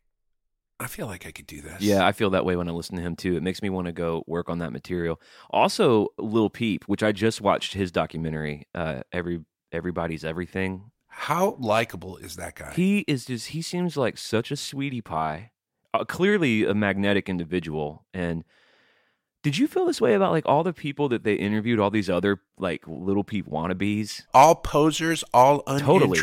I 0.79 0.87
feel 0.87 1.07
like 1.07 1.27
I 1.27 1.31
could 1.31 1.47
do 1.47 1.61
this. 1.61 1.81
Yeah, 1.81 2.05
I 2.05 2.13
feel 2.13 2.31
that 2.31 2.45
way 2.45 2.57
when 2.57 2.69
I 2.69 2.73
listen 2.73 2.97
to 2.97 3.03
him 3.03 3.17
too. 3.17 3.37
It 3.37 3.43
makes 3.43 3.63
me 3.63 3.71
want 3.71 3.87
to 3.87 3.93
go 3.93 4.25
work 4.27 4.49
on 4.51 4.59
that 4.59 4.73
material. 4.73 5.21
Also, 5.51 6.09
Lil 6.19 6.51
Peep, 6.51 6.85
which 6.85 7.03
I 7.03 7.13
just 7.13 7.41
watched 7.41 7.75
his 7.75 7.93
documentary, 7.93 8.67
uh, 8.75 9.03
every 9.13 9.41
everybody's 9.71 10.25
everything. 10.25 10.91
How 11.07 11.57
likable 11.61 12.17
is 12.17 12.37
that 12.37 12.57
guy? 12.57 12.73
He 12.75 13.05
is 13.07 13.27
just 13.27 13.49
he 13.49 13.63
seems 13.63 13.97
like 13.97 14.19
such 14.19 14.51
a 14.51 14.57
sweetie 14.57 15.01
pie. 15.01 15.53
Uh, 15.95 16.05
clearly 16.05 16.65
a 16.65 16.75
magnetic 16.75 17.29
individual. 17.29 18.07
And 18.15 18.45
did 19.43 19.59
you 19.59 19.69
feel 19.69 19.85
this 19.87 20.01
way 20.01 20.15
about 20.15 20.33
like 20.33 20.47
all 20.47 20.65
the 20.65 20.73
people 20.73 21.09
that 21.11 21.23
they 21.23 21.35
interviewed, 21.35 21.79
all 21.79 21.91
these 21.91 22.09
other 22.09 22.41
like 22.59 22.83
Little 22.87 23.25
Peep 23.25 23.47
wannabes? 23.47 24.23
all 24.33 24.55
posers, 24.55 25.23
all 25.35 25.63
Totally. 25.63 26.19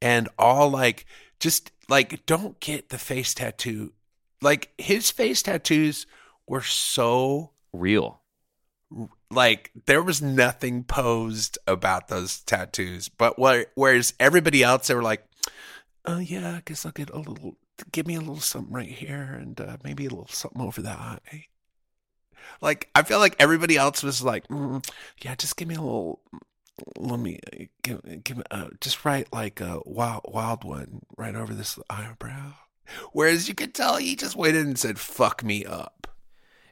And 0.00 0.28
all 0.38 0.70
like 0.70 1.06
just 1.40 1.70
like 1.88 2.24
don't 2.26 2.60
get 2.60 2.88
the 2.88 2.98
face 2.98 3.34
tattoo. 3.34 3.92
Like 4.40 4.70
his 4.78 5.10
face 5.10 5.42
tattoos 5.42 6.06
were 6.46 6.62
so 6.62 7.52
Real. 7.72 8.22
like 9.30 9.70
there 9.86 10.02
was 10.02 10.22
nothing 10.22 10.84
posed 10.84 11.58
about 11.66 12.08
those 12.08 12.40
tattoos. 12.40 13.08
But 13.08 13.38
where, 13.38 13.66
whereas 13.74 14.14
everybody 14.18 14.62
else, 14.62 14.86
they 14.86 14.94
were 14.94 15.02
like, 15.02 15.24
"Oh 16.06 16.18
yeah, 16.18 16.56
I 16.56 16.62
guess 16.64 16.86
I'll 16.86 16.92
get 16.92 17.10
a 17.10 17.18
little, 17.18 17.56
give 17.92 18.06
me 18.06 18.14
a 18.14 18.20
little 18.20 18.40
something 18.40 18.72
right 18.72 18.88
here, 18.88 19.38
and 19.40 19.60
uh, 19.60 19.76
maybe 19.84 20.06
a 20.06 20.10
little 20.10 20.28
something 20.28 20.62
over 20.62 20.80
the 20.80 20.90
eye." 20.90 21.46
Like 22.60 22.88
I 22.94 23.02
feel 23.02 23.18
like 23.18 23.36
everybody 23.38 23.76
else 23.76 24.02
was 24.02 24.22
like, 24.22 24.48
mm, 24.48 24.84
yeah, 25.22 25.34
just 25.34 25.56
give 25.56 25.68
me 25.68 25.74
a 25.74 25.80
little. 25.80 26.20
Let 26.96 27.20
me 27.20 27.40
give, 27.82 28.24
give 28.24 28.38
me 28.38 28.44
uh, 28.50 28.68
just 28.80 29.04
write 29.04 29.32
like 29.32 29.60
a 29.60 29.80
wild 29.84 30.22
wild 30.26 30.64
one 30.64 31.02
right 31.16 31.34
over 31.34 31.54
this 31.54 31.78
eyebrow. 31.90 32.54
Whereas 33.12 33.48
you 33.48 33.54
could 33.54 33.74
tell 33.74 33.96
he 33.96 34.16
just 34.16 34.36
waited 34.36 34.66
and 34.66 34.78
said, 34.78 34.98
"Fuck 34.98 35.44
me 35.44 35.64
up." 35.64 36.06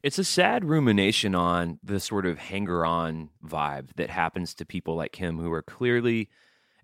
It's 0.02 0.18
a 0.18 0.24
sad 0.24 0.64
rumination 0.64 1.34
on 1.34 1.80
the 1.82 1.98
sort 1.98 2.26
of 2.26 2.38
hanger 2.38 2.86
on 2.86 3.30
vibe 3.44 3.94
that 3.96 4.10
happens 4.10 4.54
to 4.54 4.64
people 4.64 4.94
like 4.94 5.16
him 5.16 5.38
who 5.38 5.52
are 5.52 5.62
clearly 5.62 6.28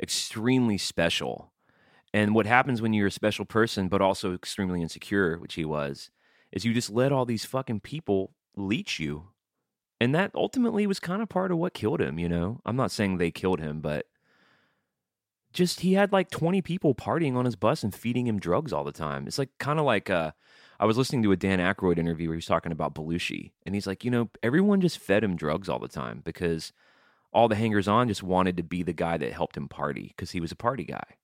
extremely 0.00 0.76
special. 0.76 1.52
And 2.12 2.34
what 2.34 2.46
happens 2.46 2.82
when 2.82 2.92
you're 2.92 3.06
a 3.06 3.12
special 3.12 3.44
person, 3.44 3.88
but 3.88 4.02
also 4.02 4.34
extremely 4.34 4.82
insecure, 4.82 5.38
which 5.38 5.54
he 5.54 5.64
was, 5.64 6.10
is 6.50 6.64
you 6.64 6.74
just 6.74 6.90
let 6.90 7.12
all 7.12 7.24
these 7.24 7.44
fucking 7.44 7.80
people 7.80 8.32
leech 8.56 8.98
you. 8.98 9.28
And 10.02 10.12
that 10.16 10.32
ultimately 10.34 10.84
was 10.84 10.98
kind 10.98 11.22
of 11.22 11.28
part 11.28 11.52
of 11.52 11.58
what 11.58 11.74
killed 11.74 12.00
him, 12.00 12.18
you 12.18 12.28
know? 12.28 12.60
I'm 12.66 12.74
not 12.74 12.90
saying 12.90 13.18
they 13.18 13.30
killed 13.30 13.60
him, 13.60 13.80
but 13.80 14.06
just 15.52 15.82
he 15.82 15.92
had 15.92 16.10
like 16.10 16.28
20 16.28 16.60
people 16.60 16.92
partying 16.92 17.36
on 17.36 17.44
his 17.44 17.54
bus 17.54 17.84
and 17.84 17.94
feeding 17.94 18.26
him 18.26 18.40
drugs 18.40 18.72
all 18.72 18.82
the 18.82 18.90
time. 18.90 19.28
It's 19.28 19.38
like 19.38 19.50
kind 19.58 19.78
of 19.78 19.84
like 19.84 20.10
uh 20.10 20.32
I 20.80 20.86
was 20.86 20.98
listening 20.98 21.22
to 21.22 21.30
a 21.30 21.36
Dan 21.36 21.60
Aykroyd 21.60 21.98
interview 21.98 22.26
where 22.26 22.34
he 22.34 22.38
was 22.38 22.46
talking 22.46 22.72
about 22.72 22.96
Belushi, 22.96 23.52
and 23.64 23.76
he's 23.76 23.86
like, 23.86 24.04
you 24.04 24.10
know, 24.10 24.28
everyone 24.42 24.80
just 24.80 24.98
fed 24.98 25.22
him 25.22 25.36
drugs 25.36 25.68
all 25.68 25.78
the 25.78 25.86
time 25.86 26.20
because 26.24 26.72
all 27.32 27.46
the 27.46 27.54
hangers 27.54 27.86
on 27.86 28.08
just 28.08 28.24
wanted 28.24 28.56
to 28.56 28.64
be 28.64 28.82
the 28.82 28.92
guy 28.92 29.16
that 29.16 29.32
helped 29.32 29.56
him 29.56 29.68
party 29.68 30.08
because 30.16 30.32
he 30.32 30.40
was 30.40 30.50
a 30.50 30.56
party 30.56 30.82
guy. 30.82 31.14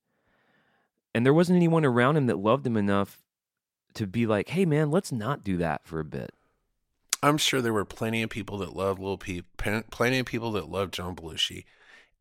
And 1.12 1.26
there 1.26 1.34
wasn't 1.34 1.56
anyone 1.56 1.84
around 1.84 2.16
him 2.16 2.26
that 2.26 2.38
loved 2.38 2.64
him 2.64 2.76
enough 2.76 3.24
to 3.94 4.06
be 4.06 4.24
like, 4.24 4.50
hey, 4.50 4.64
man, 4.64 4.92
let's 4.92 5.10
not 5.10 5.42
do 5.42 5.56
that 5.56 5.84
for 5.84 5.98
a 5.98 6.04
bit. 6.04 6.30
I'm 7.22 7.38
sure 7.38 7.60
there 7.60 7.72
were 7.72 7.84
plenty 7.84 8.22
of 8.22 8.30
people 8.30 8.58
that 8.58 8.76
loved 8.76 9.00
Lil 9.00 9.18
Peep, 9.18 9.44
plenty 9.56 10.18
of 10.18 10.26
people 10.26 10.52
that 10.52 10.68
loved 10.68 10.94
John 10.94 11.16
Belushi, 11.16 11.64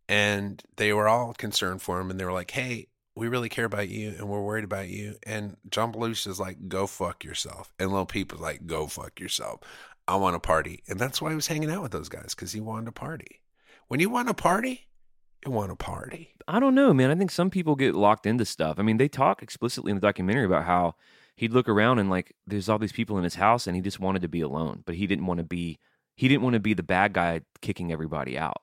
and 0.10 0.64
they 0.78 0.94
were 0.94 1.08
all 1.08 1.34
concerned 1.34 1.82
for 1.82 2.00
him, 2.00 2.10
and 2.10 2.20
they 2.20 2.26
were 2.26 2.34
like, 2.34 2.52
"Hey, 2.52 2.88
we 3.16 3.28
really 3.28 3.50
care 3.50 3.66
about 3.66 3.90
you, 3.90 4.10
and 4.10 4.28
we're 4.28 4.42
worried 4.42 4.64
about 4.64 4.90
you." 4.90 5.18
And 5.24 5.58
John 5.70 5.94
Belushi 5.94 6.28
is 6.28 6.40
like, 6.40 6.68
"Go 6.68 6.88
fuck 6.88 7.24
yourself," 7.24 7.72
and 7.78 7.92
Lil 7.92 8.06
Peep 8.06 8.32
was 8.32 8.42
like, 8.42 8.66
"Go 8.66 8.88
fuck 8.88 9.20
yourself. 9.20 9.60
I 10.08 10.16
want 10.16 10.36
to 10.36 10.40
party," 10.40 10.84
and 10.88 11.00
that's 11.00 11.22
why 11.22 11.30
he 11.30 11.36
was 11.36 11.48
hanging 11.48 11.70
out 11.70 11.84
with 11.84 11.92
those 11.92 12.10
guys 12.10 12.34
because 12.34 12.54
he 12.54 12.62
wanted 12.62 12.86
to 12.86 12.92
party. 12.92 13.42
When 13.88 14.00
you 14.00 14.10
want 14.10 14.30
to 14.30 14.34
party, 14.34 14.88
you 15.46 15.52
want 15.52 15.70
to 15.70 15.76
party. 15.76 16.34
I 16.48 16.60
don't 16.60 16.76
know, 16.76 16.94
man. 16.94 17.12
I 17.12 17.16
think 17.16 17.32
some 17.32 17.50
people 17.50 17.76
get 17.76 17.94
locked 17.94 18.26
into 18.26 18.46
stuff. 18.46 18.80
I 18.80 18.82
mean, 18.82 18.98
they 18.98 19.10
talk 19.10 19.44
explicitly 19.44 19.92
in 19.92 19.98
the 19.98 20.02
documentary 20.02 20.46
about 20.46 20.64
how 20.64 20.96
he'd 21.38 21.54
look 21.54 21.70
around 21.70 22.00
and 22.00 22.10
like 22.10 22.36
there's 22.46 22.68
all 22.68 22.78
these 22.80 22.92
people 22.92 23.18
in 23.18 23.24
his 23.24 23.36
house 23.36 23.66
and 23.68 23.76
he 23.76 23.82
just 23.82 24.00
wanted 24.00 24.22
to 24.24 24.28
be 24.28 24.42
alone 24.42 24.84
but 24.86 24.96
he 24.96 25.08
didn't 25.08 25.26
want 25.26 25.38
to 25.38 25.44
be 25.46 25.80
he 26.16 26.28
didn't 26.28 26.42
want 26.44 26.56
to 26.56 26.60
be 26.60 26.74
the 26.74 26.84
bad 26.84 27.14
guy 27.14 27.42
kicking 27.62 27.92
everybody 27.92 28.38
out. 28.38 28.62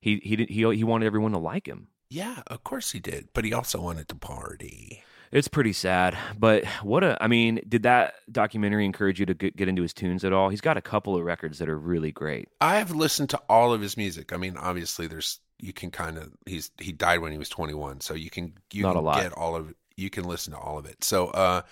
He 0.00 0.20
he 0.22 0.36
did, 0.36 0.48
he 0.48 0.60
he 0.76 0.84
wanted 0.84 1.06
everyone 1.06 1.32
to 1.32 1.38
like 1.38 1.66
him. 1.66 1.88
Yeah 2.08 2.42
of 2.46 2.64
course 2.64 2.92
he 2.92 3.00
did 3.00 3.28
but 3.34 3.44
he 3.44 3.52
also 3.52 3.80
wanted 3.80 4.08
to 4.08 4.14
party. 4.14 5.02
It's 5.30 5.48
pretty 5.48 5.74
sad 5.74 6.16
but 6.38 6.64
what 6.82 7.04
a 7.04 7.22
i 7.22 7.26
mean 7.26 7.60
did 7.68 7.82
that 7.82 8.14
documentary 8.32 8.86
encourage 8.86 9.20
you 9.20 9.26
to 9.26 9.34
get, 9.34 9.56
get 9.56 9.68
into 9.68 9.82
his 9.82 9.92
tunes 9.92 10.24
at 10.24 10.32
all? 10.32 10.48
He's 10.48 10.62
got 10.62 10.76
a 10.78 10.80
couple 10.82 11.16
of 11.16 11.22
records 11.24 11.58
that 11.58 11.68
are 11.68 11.78
really 11.78 12.12
great. 12.12 12.48
I've 12.60 12.92
listened 12.92 13.30
to 13.30 13.38
all 13.48 13.72
of 13.74 13.80
his 13.82 13.96
music. 13.96 14.32
I 14.32 14.36
mean 14.38 14.56
obviously 14.56 15.06
there's 15.06 15.40
you 15.58 15.72
can 15.72 15.90
kind 15.90 16.16
of 16.16 16.30
he's 16.46 16.70
he 16.78 16.92
died 16.92 17.18
when 17.20 17.32
he 17.32 17.38
was 17.38 17.48
21 17.48 18.00
so 18.00 18.14
you 18.14 18.30
can 18.30 18.54
you 18.72 18.84
Not 18.84 18.92
can 18.92 18.98
a 18.98 19.02
lot. 19.02 19.20
get 19.22 19.32
all 19.32 19.56
of 19.56 19.74
you 19.98 20.10
can 20.10 20.24
listen 20.24 20.52
to 20.52 20.58
all 20.58 20.78
of 20.78 20.86
it. 20.86 21.04
So 21.04 21.28
uh 21.28 21.62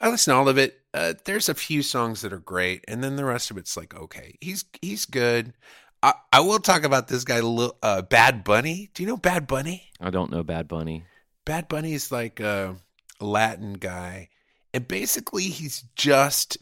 i 0.00 0.08
listen 0.08 0.32
to 0.32 0.38
all 0.38 0.48
of 0.48 0.58
it. 0.58 0.80
Uh 0.94 1.14
there's 1.24 1.48
a 1.48 1.54
few 1.54 1.82
songs 1.82 2.22
that 2.22 2.32
are 2.32 2.38
great 2.38 2.84
and 2.88 3.02
then 3.02 3.16
the 3.16 3.24
rest 3.24 3.50
of 3.50 3.58
it's 3.58 3.76
like 3.76 3.94
okay 3.94 4.36
he's 4.40 4.64
he's 4.80 5.04
good. 5.04 5.52
I 6.02 6.14
i 6.32 6.40
will 6.40 6.58
talk 6.58 6.84
about 6.84 7.08
this 7.08 7.24
guy 7.24 7.40
uh 7.40 8.02
bad 8.02 8.44
bunny. 8.44 8.90
Do 8.94 9.02
you 9.02 9.08
know 9.08 9.16
bad 9.16 9.46
bunny? 9.46 9.90
I 10.00 10.10
don't 10.10 10.30
know 10.30 10.42
bad 10.42 10.68
bunny. 10.68 11.04
Bad 11.44 11.68
bunny 11.68 11.92
is 11.92 12.12
like 12.12 12.40
a 12.40 12.76
latin 13.20 13.74
guy 13.74 14.28
and 14.74 14.88
basically 14.88 15.44
he's 15.44 15.84
just 15.96 16.58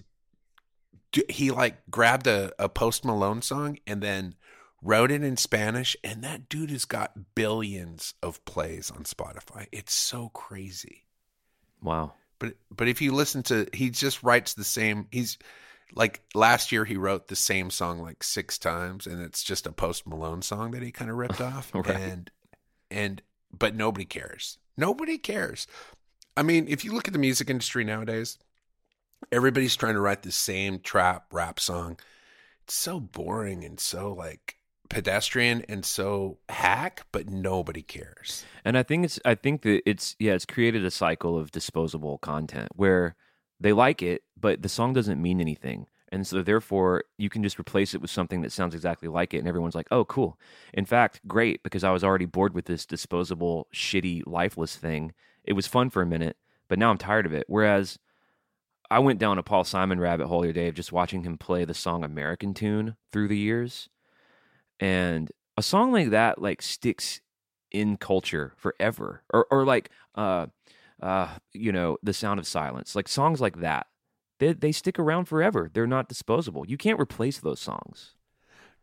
he 1.28 1.50
like 1.50 1.78
grabbed 1.90 2.26
a, 2.26 2.52
a 2.58 2.68
post 2.68 3.04
malone 3.04 3.42
song 3.42 3.78
and 3.86 4.02
then 4.02 4.34
wrote 4.82 5.10
it 5.10 5.22
in 5.22 5.36
Spanish, 5.36 5.96
and 6.02 6.22
that 6.24 6.48
dude 6.48 6.70
has 6.70 6.84
got 6.84 7.34
billions 7.34 8.14
of 8.22 8.44
plays 8.44 8.90
on 8.90 9.04
Spotify. 9.04 9.66
It's 9.72 9.92
so 9.92 10.30
crazy. 10.30 11.04
Wow 11.82 12.12
But 12.38 12.54
but 12.74 12.88
if 12.88 13.00
you 13.02 13.12
listen 13.12 13.42
to, 13.44 13.66
he 13.72 13.90
just 13.90 14.22
writes 14.22 14.54
the 14.54 14.64
same. 14.64 15.06
He's 15.10 15.38
like 15.94 16.22
last 16.34 16.72
year 16.72 16.84
he 16.84 16.96
wrote 16.96 17.28
the 17.28 17.36
same 17.36 17.70
song 17.70 18.00
like 18.00 18.22
six 18.22 18.58
times, 18.58 19.06
and 19.06 19.20
it's 19.22 19.42
just 19.42 19.66
a 19.66 19.72
Post 19.72 20.06
Malone 20.06 20.42
song 20.42 20.70
that 20.72 20.82
he 20.82 20.92
kind 20.92 21.10
of 21.10 21.16
ripped 21.16 21.40
off. 21.52 21.70
Right. 21.74 21.88
And 21.88 22.30
and 22.90 23.22
but 23.56 23.74
nobody 23.74 24.04
cares. 24.04 24.58
Nobody 24.76 25.18
cares. 25.18 25.66
I 26.36 26.42
mean, 26.42 26.66
if 26.68 26.84
you 26.84 26.92
look 26.92 27.08
at 27.08 27.12
the 27.12 27.18
music 27.18 27.50
industry 27.50 27.84
nowadays, 27.84 28.38
everybody's 29.30 29.76
trying 29.76 29.94
to 29.94 30.00
write 30.00 30.22
the 30.22 30.32
same 30.32 30.78
trap 30.78 31.26
rap 31.32 31.60
song. 31.60 31.98
It's 32.64 32.74
so 32.74 33.00
boring 33.00 33.64
and 33.64 33.78
so 33.78 34.12
like 34.12 34.56
pedestrian 34.90 35.64
and 35.68 35.84
so 35.86 36.36
hack, 36.50 37.06
but 37.12 37.30
nobody 37.30 37.80
cares. 37.80 38.44
And 38.64 38.76
I 38.76 38.82
think 38.82 39.06
it's 39.06 39.18
I 39.24 39.34
think 39.34 39.62
that 39.62 39.88
it's 39.88 40.14
yeah, 40.18 40.34
it's 40.34 40.44
created 40.44 40.84
a 40.84 40.90
cycle 40.90 41.38
of 41.38 41.50
disposable 41.50 42.18
content 42.18 42.68
where 42.76 43.16
they 43.58 43.72
like 43.72 44.02
it, 44.02 44.22
but 44.38 44.60
the 44.60 44.68
song 44.68 44.92
doesn't 44.92 45.22
mean 45.22 45.40
anything. 45.40 45.86
And 46.12 46.26
so 46.26 46.42
therefore 46.42 47.04
you 47.16 47.30
can 47.30 47.42
just 47.42 47.58
replace 47.58 47.94
it 47.94 48.02
with 48.02 48.10
something 48.10 48.42
that 48.42 48.52
sounds 48.52 48.74
exactly 48.74 49.08
like 49.08 49.32
it 49.32 49.38
and 49.38 49.48
everyone's 49.48 49.76
like, 49.76 49.88
"Oh, 49.90 50.04
cool." 50.04 50.38
In 50.74 50.84
fact, 50.84 51.20
great 51.26 51.62
because 51.62 51.84
I 51.84 51.92
was 51.92 52.04
already 52.04 52.26
bored 52.26 52.52
with 52.52 52.66
this 52.66 52.84
disposable 52.84 53.68
shitty 53.72 54.24
lifeless 54.26 54.76
thing. 54.76 55.12
It 55.44 55.54
was 55.54 55.66
fun 55.66 55.88
for 55.88 56.02
a 56.02 56.06
minute, 56.06 56.36
but 56.68 56.78
now 56.78 56.90
I'm 56.90 56.98
tired 56.98 57.26
of 57.26 57.32
it. 57.32 57.44
Whereas 57.48 57.98
I 58.90 58.98
went 58.98 59.20
down 59.20 59.38
a 59.38 59.44
Paul 59.44 59.62
Simon 59.62 60.00
rabbit 60.00 60.26
hole 60.26 60.40
other 60.40 60.52
day 60.52 60.66
of 60.66 60.74
just 60.74 60.90
watching 60.90 61.22
him 61.22 61.38
play 61.38 61.64
the 61.64 61.74
song 61.74 62.02
American 62.02 62.54
Tune 62.54 62.96
through 63.12 63.28
the 63.28 63.38
years. 63.38 63.88
And 64.80 65.30
a 65.56 65.62
song 65.62 65.92
like 65.92 66.10
that 66.10 66.40
like 66.40 66.62
sticks 66.62 67.20
in 67.70 67.96
culture 67.96 68.54
forever. 68.56 69.22
Or 69.32 69.46
or 69.50 69.64
like 69.64 69.90
uh 70.14 70.46
uh 71.00 71.36
you 71.52 71.70
know, 71.70 71.98
The 72.02 72.14
Sound 72.14 72.40
of 72.40 72.46
Silence. 72.46 72.96
Like 72.96 73.06
songs 73.06 73.40
like 73.40 73.60
that. 73.60 73.86
They 74.38 74.54
they 74.54 74.72
stick 74.72 74.98
around 74.98 75.26
forever. 75.26 75.70
They're 75.72 75.86
not 75.86 76.08
disposable. 76.08 76.66
You 76.66 76.78
can't 76.78 77.00
replace 77.00 77.38
those 77.38 77.60
songs. 77.60 78.14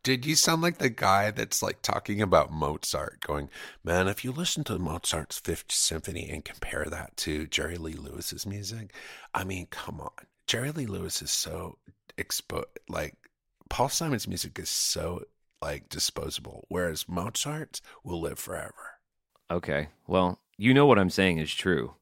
Did 0.04 0.26
you 0.26 0.36
sound 0.36 0.62
like 0.62 0.78
the 0.78 0.90
guy 0.90 1.32
that's 1.32 1.62
like 1.62 1.82
talking 1.82 2.22
about 2.22 2.52
Mozart, 2.52 3.20
going, 3.20 3.50
man, 3.84 4.08
if 4.08 4.24
you 4.24 4.32
listen 4.32 4.64
to 4.66 4.80
Mozart's 4.80 5.40
Fifth 5.40 5.72
Symphony 5.72 6.30
and 6.30 6.46
compare 6.46 6.86
that 6.86 7.18
to 7.18 7.48
Jerry 7.48 7.78
Lee 7.78 7.94
Lewis's 7.94 8.46
music, 8.46 8.94
I 9.34 9.44
mean, 9.44 9.68
come 9.70 10.00
on. 10.00 10.12
Jerry 10.46 10.72
Lee 10.72 10.86
Lewis 10.86 11.22
is 11.22 11.32
so 11.32 11.78
expo 12.18 12.64
like 12.88 13.16
Paul 13.70 13.90
Simon's 13.90 14.28
music 14.28 14.58
is 14.60 14.70
so 14.70 15.24
like 15.62 15.90
disposable, 15.90 16.66
whereas 16.70 17.08
Mozart's 17.08 17.82
will 18.04 18.22
live 18.22 18.40
forever. 18.40 19.00
Okay. 19.50 19.90
Well, 20.08 20.40
you 20.58 20.74
know 20.74 20.86
what 20.86 21.00
I'm 21.00 21.10
saying 21.10 21.38
is 21.38 21.54
true. 21.54 21.96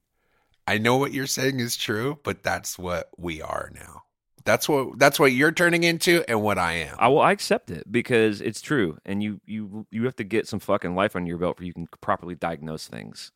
I 0.68 0.78
know 0.78 0.98
what 0.98 1.14
you're 1.14 1.28
saying 1.28 1.60
is 1.60 1.78
true, 1.78 2.20
but 2.24 2.42
that's 2.42 2.80
what 2.80 3.10
we 3.18 3.42
are 3.42 3.72
now. 3.74 4.04
That's 4.46 4.70
what 4.70 5.00
that's 5.00 5.20
what 5.20 5.32
you're 5.32 5.52
turning 5.52 5.84
into 5.84 6.24
and 6.28 6.42
what 6.42 6.60
I 6.60 6.74
am. 6.74 6.96
I 7.00 7.08
will 7.08 7.20
I 7.20 7.32
accept 7.32 7.72
it 7.72 7.92
because 7.92 8.42
it's 8.42 8.62
true, 8.62 9.00
and 9.04 9.24
you 9.24 9.42
you 9.46 9.88
you 9.90 10.06
have 10.06 10.16
to 10.18 10.24
get 10.24 10.48
some 10.48 10.60
fucking 10.60 10.94
life 10.94 11.16
on 11.16 11.26
your 11.26 11.40
belt 11.40 11.58
before 11.58 11.66
you 11.66 11.74
can 11.74 11.88
properly 12.00 12.36
diagnose 12.36 12.88
things. 12.88 13.32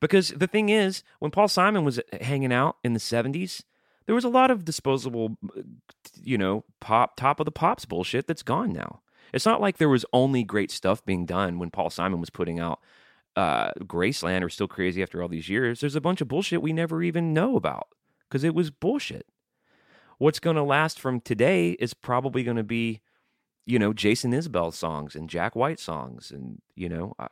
Because 0.00 0.30
the 0.30 0.46
thing 0.46 0.70
is, 0.70 1.02
when 1.18 1.30
Paul 1.30 1.48
Simon 1.48 1.84
was 1.84 2.00
hanging 2.18 2.52
out 2.52 2.76
in 2.82 2.94
the 2.94 2.98
'70s, 2.98 3.62
there 4.06 4.14
was 4.14 4.24
a 4.24 4.30
lot 4.30 4.50
of 4.50 4.64
disposable, 4.64 5.36
you 6.22 6.38
know, 6.38 6.64
pop 6.80 7.16
top 7.16 7.40
of 7.40 7.44
the 7.44 7.52
pops 7.52 7.84
bullshit 7.84 8.26
that's 8.26 8.42
gone 8.42 8.72
now. 8.72 9.00
It's 9.34 9.46
not 9.46 9.60
like 9.60 9.78
there 9.78 9.88
was 9.88 10.06
only 10.12 10.44
great 10.44 10.70
stuff 10.70 11.04
being 11.04 11.26
done 11.26 11.58
when 11.58 11.70
Paul 11.70 11.90
Simon 11.90 12.20
was 12.20 12.30
putting 12.30 12.60
out 12.60 12.80
uh, 13.36 13.72
Graceland 13.80 14.42
or 14.42 14.48
Still 14.48 14.68
Crazy 14.68 15.02
after 15.02 15.22
all 15.22 15.28
these 15.28 15.48
years. 15.48 15.80
There's 15.80 15.96
a 15.96 16.00
bunch 16.00 16.20
of 16.20 16.28
bullshit 16.28 16.62
we 16.62 16.72
never 16.72 17.02
even 17.02 17.34
know 17.34 17.56
about 17.56 17.88
because 18.28 18.44
it 18.44 18.54
was 18.54 18.70
bullshit 18.70 19.26
what's 20.18 20.40
going 20.40 20.56
to 20.56 20.62
last 20.62 20.98
from 20.98 21.20
today 21.20 21.70
is 21.72 21.94
probably 21.94 22.42
going 22.42 22.56
to 22.56 22.64
be, 22.64 23.00
you 23.66 23.78
know, 23.78 23.92
Jason 23.92 24.32
Isbell 24.32 24.72
songs 24.72 25.14
and 25.14 25.28
Jack 25.28 25.56
White 25.56 25.80
songs, 25.80 26.30
and 26.30 26.60
you 26.74 26.88
know, 26.88 27.14
I, 27.18 27.28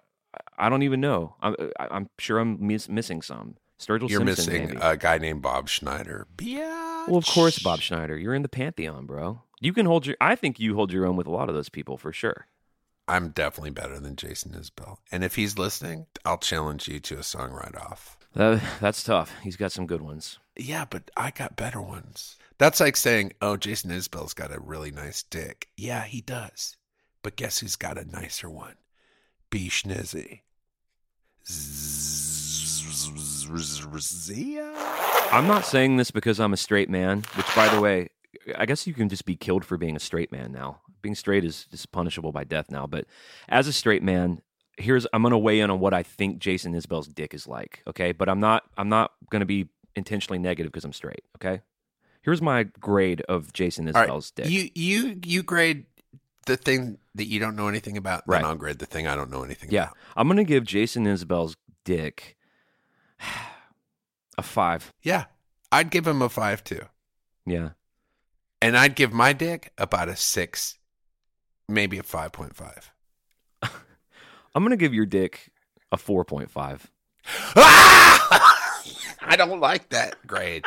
I 0.59 0.69
don't 0.69 0.83
even 0.83 1.01
know. 1.01 1.37
I'm, 1.41 1.55
I'm 1.79 2.09
sure 2.19 2.39
I'm 2.39 2.65
miss, 2.67 2.89
missing 2.89 3.23
some. 3.23 3.57
Sturgill 3.79 4.09
You're 4.09 4.25
Simpson, 4.25 4.53
missing 4.53 4.67
maybe. 4.69 4.79
a 4.81 4.97
guy 4.97 5.19
named 5.19 5.43
Bob 5.43 5.69
Schneider. 5.69 6.29
Yeah. 6.41 7.07
well, 7.09 7.17
of 7.17 7.27
course, 7.27 7.59
Bob 7.59 7.81
Schneider. 7.81 8.17
You're 8.17 8.35
in 8.35 8.43
the 8.43 8.49
pantheon, 8.49 9.07
bro. 9.07 9.43
You 9.63 9.73
can 9.73 9.87
hold 9.87 10.07
your. 10.07 10.17
I 10.21 10.35
think 10.35 10.59
you 10.59 10.75
hold 10.75 10.93
your 10.93 11.07
own 11.07 11.15
with 11.15 11.29
a 11.29 11.31
lot 11.31 11.49
of 11.49 11.55
those 11.55 11.69
people 11.69 11.97
for 11.97 12.13
sure. 12.13 12.49
I'm 13.07 13.29
definitely 13.29 13.71
better 13.71 14.01
than 14.01 14.17
Jason 14.17 14.53
Isbell. 14.53 14.97
And 15.13 15.23
if 15.23 15.37
he's 15.37 15.57
listening, 15.57 16.07
I'll 16.25 16.39
challenge 16.39 16.89
you 16.89 16.99
to 16.99 17.19
a 17.19 17.23
song 17.23 17.53
right 17.53 17.75
off. 17.77 18.17
That, 18.35 18.61
that's 18.81 19.05
tough. 19.05 19.33
He's 19.43 19.57
got 19.57 19.71
some 19.71 19.87
good 19.87 20.03
ones. 20.03 20.41
Yeah, 20.57 20.85
but 20.89 21.13
I 21.17 21.31
got 21.31 21.55
better 21.55 21.81
ones. 21.81 22.39
That's 22.59 22.81
like 22.81 22.97
saying, 22.97 23.35
"Oh, 23.41 23.57
Jason 23.57 23.93
Isbell's 23.93 24.35
got 24.35 24.53
a 24.53 24.59
really 24.59 24.91
nice 24.91 25.23
dick." 25.23 25.69
Yeah, 25.77 26.03
he 26.03 26.21
does. 26.21 26.77
But 27.23 27.37
guess 27.37 27.61
who's 27.61 27.77
got 27.77 27.99
a 27.99 28.11
nicer 28.11 28.51
one? 28.51 28.75
B 29.49 29.69
Schnizzy. 29.69 30.41
I'm 35.33 35.47
not 35.47 35.65
saying 35.65 35.99
this 35.99 36.11
because 36.11 36.41
I'm 36.41 36.53
a 36.53 36.57
straight 36.57 36.91
man, 36.91 37.23
which, 37.37 37.55
by 37.55 37.69
the 37.69 37.81
way, 37.81 38.09
I 38.57 38.67
guess 38.67 38.87
you 38.87 38.95
can 38.95 39.09
just 39.09 39.25
be 39.25 39.37
killed 39.37 39.65
for 39.65 39.77
being 39.77 39.97
a 39.97 40.01
straight 40.01 40.33
man 40.33 40.53
now. 40.53 40.81
Being 41.03 41.15
straight 41.15 41.45
is 41.45 41.67
just 41.71 41.93
punishable 41.93 42.33
by 42.33 42.45
death 42.45 42.71
now. 42.71 42.87
But 42.87 43.07
as 43.49 43.67
a 43.67 43.73
straight 43.73 44.03
man, 44.03 44.41
here's 44.77 45.07
I'm 45.13 45.23
going 45.23 45.33
to 45.33 45.39
weigh 45.39 45.61
in 45.61 45.71
on 45.71 45.81
what 45.81 45.93
I 45.95 46.03
think 46.03 46.39
Jason 46.39 46.75
Isbell's 46.75 47.09
dick 47.09 47.35
is 47.35 47.47
like. 47.47 47.83
Okay, 47.87 48.13
but 48.13 48.29
I'm 48.29 48.41
not 48.41 48.65
I'm 48.77 48.89
not 48.89 49.13
going 49.31 49.41
to 49.41 49.47
be 49.47 49.69
intentionally 49.97 50.39
negative 50.39 50.73
because 50.73 50.85
I'm 50.85 50.93
straight. 50.93 51.25
Okay, 51.37 51.61
here's 52.23 52.41
my 52.41 52.65
grade 52.65 53.21
of 53.23 53.53
Jason 53.53 53.87
All 53.89 53.93
right, 53.95 54.09
Isbell's 54.09 54.31
dick. 54.31 54.49
You 54.49 54.71
you 54.75 55.19
you 55.25 55.43
grade 55.43 55.87
the 56.47 56.57
thing 56.57 56.99
that 57.15 57.27
you 57.27 57.39
don't 57.39 57.55
know 57.55 57.69
anything 57.69 57.97
about, 57.97 58.25
Right. 58.27 58.39
then 58.39 58.47
I'll 58.47 58.57
grade 58.57 58.79
the 58.79 58.87
thing 58.87 59.07
I 59.07 59.15
don't 59.15 59.31
know 59.31 59.45
anything 59.45 59.71
yeah, 59.71 59.85
about. 59.85 59.97
I'm 60.17 60.27
going 60.27 60.39
to 60.39 60.45
give 60.45 60.65
Jason 60.65 61.05
Isbell's 61.05 61.57
dick 61.85 62.37
a 64.39 64.43
five. 64.43 64.93
Yeah. 65.03 65.27
I'd 65.71 65.91
give 65.91 66.07
him 66.07 66.21
a 66.21 66.29
five 66.29 66.63
too. 66.65 66.83
Yeah, 67.47 67.71
And 68.63 68.77
I'd 68.79 68.95
give 68.95 69.13
my 69.13 69.33
dick 69.33 69.73
about 69.77 70.09
a 70.09 70.17
six, 70.17 70.79
maybe 71.69 71.99
a 71.99 72.03
five 72.03 72.33
point 72.33 72.55
five. 72.55 72.93
I'm 73.63 74.63
going 74.63 74.71
to 74.71 74.77
give 74.77 74.95
your 74.95 75.07
dick 75.07 75.51
a 75.91 75.97
four 75.97 76.25
point 76.25 76.51
five. 76.51 76.91
I 77.55 79.35
don't 79.37 79.61
like 79.61 79.91
that 79.91 80.27
grade 80.27 80.65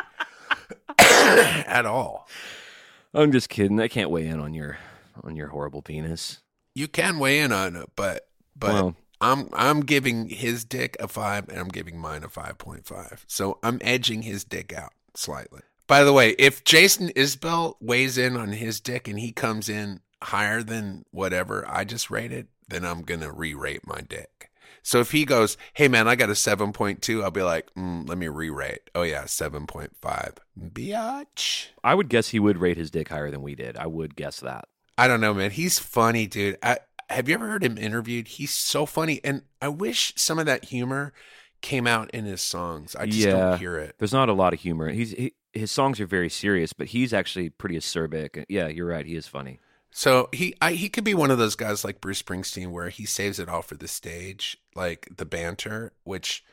at 0.98 1.86
all. 1.86 2.28
I'm 3.14 3.32
just 3.32 3.48
kidding. 3.48 3.80
I 3.80 3.88
can't 3.88 4.10
weigh 4.10 4.26
in 4.26 4.40
on 4.40 4.54
your 4.54 4.78
on 5.24 5.36
your 5.36 5.48
horrible 5.48 5.82
penis. 5.82 6.40
You 6.74 6.88
can 6.88 7.18
weigh 7.18 7.40
in 7.40 7.52
on 7.52 7.76
it, 7.76 7.90
but 7.96 8.28
but 8.54 8.72
Well- 8.72 8.96
I'm 9.18 9.48
I'm 9.54 9.80
giving 9.80 10.28
his 10.28 10.66
dick 10.66 10.94
a 11.00 11.08
five, 11.08 11.48
and 11.48 11.58
I'm 11.58 11.68
giving 11.68 11.98
mine 11.98 12.22
a 12.22 12.28
five 12.28 12.58
point 12.58 12.84
five. 12.84 13.24
So 13.26 13.58
I'm 13.62 13.78
edging 13.80 14.20
his 14.22 14.44
dick 14.44 14.74
out 14.74 14.92
slightly. 15.14 15.62
By 15.86 16.02
the 16.02 16.12
way, 16.12 16.30
if 16.38 16.64
Jason 16.64 17.10
Isbell 17.10 17.76
weighs 17.80 18.18
in 18.18 18.36
on 18.36 18.52
his 18.52 18.80
dick 18.80 19.06
and 19.08 19.18
he 19.18 19.32
comes 19.32 19.68
in 19.68 20.00
higher 20.22 20.62
than 20.62 21.04
whatever 21.10 21.64
I 21.68 21.84
just 21.84 22.10
rated, 22.10 22.48
then 22.68 22.84
I'm 22.84 23.02
gonna 23.02 23.32
re-rate 23.32 23.86
my 23.86 24.00
dick. 24.00 24.50
So 24.82 25.00
if 25.00 25.12
he 25.12 25.24
goes, 25.24 25.56
"Hey 25.74 25.88
man, 25.88 26.08
I 26.08 26.14
got 26.14 26.30
a 26.30 26.34
seven 26.34 26.72
point 26.72 27.02
two, 27.02 27.22
I'll 27.22 27.30
be 27.30 27.42
like, 27.42 27.72
mm, 27.74 28.08
"Let 28.08 28.18
me 28.18 28.28
re-rate." 28.28 28.90
Oh 28.94 29.02
yeah, 29.02 29.26
seven 29.26 29.66
point 29.66 29.96
five, 30.00 30.34
biatch. 30.58 31.68
I 31.84 31.94
would 31.94 32.08
guess 32.08 32.28
he 32.28 32.38
would 32.38 32.58
rate 32.58 32.76
his 32.76 32.90
dick 32.90 33.08
higher 33.08 33.30
than 33.30 33.42
we 33.42 33.54
did. 33.54 33.76
I 33.76 33.86
would 33.86 34.16
guess 34.16 34.40
that. 34.40 34.68
I 34.98 35.08
don't 35.08 35.20
know, 35.20 35.34
man. 35.34 35.50
He's 35.50 35.78
funny, 35.78 36.26
dude. 36.26 36.56
I, 36.62 36.78
have 37.10 37.28
you 37.28 37.34
ever 37.34 37.48
heard 37.48 37.64
him 37.64 37.78
interviewed? 37.78 38.28
He's 38.28 38.52
so 38.52 38.86
funny, 38.86 39.20
and 39.22 39.42
I 39.60 39.68
wish 39.68 40.12
some 40.16 40.38
of 40.38 40.46
that 40.46 40.66
humor 40.66 41.12
came 41.60 41.86
out 41.86 42.10
in 42.10 42.24
his 42.24 42.40
songs. 42.40 42.94
I 42.96 43.06
just 43.06 43.18
Yeah. 43.18 43.32
don't 43.32 43.58
hear 43.58 43.76
it. 43.78 43.96
There's 43.98 44.12
not 44.12 44.28
a 44.28 44.32
lot 44.32 44.52
of 44.52 44.60
humor. 44.60 44.90
He's 44.90 45.10
he, 45.12 45.34
his 45.52 45.70
songs 45.72 46.00
are 46.00 46.06
very 46.06 46.28
serious, 46.28 46.72
but 46.72 46.88
he's 46.88 47.12
actually 47.12 47.48
pretty 47.50 47.76
acerbic. 47.76 48.44
Yeah, 48.48 48.68
you're 48.68 48.86
right. 48.86 49.06
He 49.06 49.16
is 49.16 49.26
funny. 49.26 49.58
So 49.90 50.28
he 50.32 50.54
I, 50.60 50.72
he 50.72 50.88
could 50.88 51.04
be 51.04 51.14
one 51.14 51.30
of 51.30 51.38
those 51.38 51.56
guys 51.56 51.84
like 51.84 52.00
Bruce 52.00 52.22
Springsteen, 52.22 52.70
where 52.70 52.90
he 52.90 53.06
saves 53.06 53.38
it 53.38 53.48
all 53.48 53.62
for 53.62 53.74
the 53.76 53.88
stage, 53.88 54.58
like 54.74 55.08
the 55.16 55.24
banter. 55.24 55.92
Which, 56.04 56.44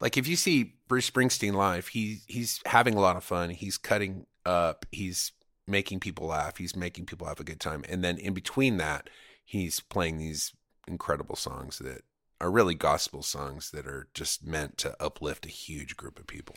like, 0.00 0.16
if 0.16 0.26
you 0.26 0.36
see 0.36 0.76
Bruce 0.88 1.10
Springsteen 1.10 1.52
live, 1.52 1.88
he 1.88 2.20
he's 2.26 2.60
having 2.64 2.94
a 2.94 3.00
lot 3.00 3.16
of 3.16 3.24
fun. 3.24 3.50
He's 3.50 3.76
cutting 3.76 4.26
up. 4.46 4.86
He's 4.90 5.32
making 5.66 6.00
people 6.00 6.28
laugh. 6.28 6.56
He's 6.56 6.74
making 6.76 7.04
people 7.06 7.26
have 7.26 7.40
a 7.40 7.44
good 7.44 7.60
time. 7.60 7.84
And 7.88 8.02
then 8.02 8.16
in 8.16 8.32
between 8.32 8.78
that, 8.78 9.10
he's 9.44 9.80
playing 9.80 10.16
these 10.16 10.52
incredible 10.88 11.36
songs 11.36 11.78
that 11.80 12.02
are 12.40 12.50
really 12.50 12.74
gospel 12.74 13.22
songs 13.22 13.70
that 13.70 13.86
are 13.86 14.08
just 14.14 14.44
meant 14.44 14.76
to 14.78 15.00
uplift 15.02 15.46
a 15.46 15.50
huge 15.50 15.96
group 15.96 16.18
of 16.18 16.26
people. 16.26 16.54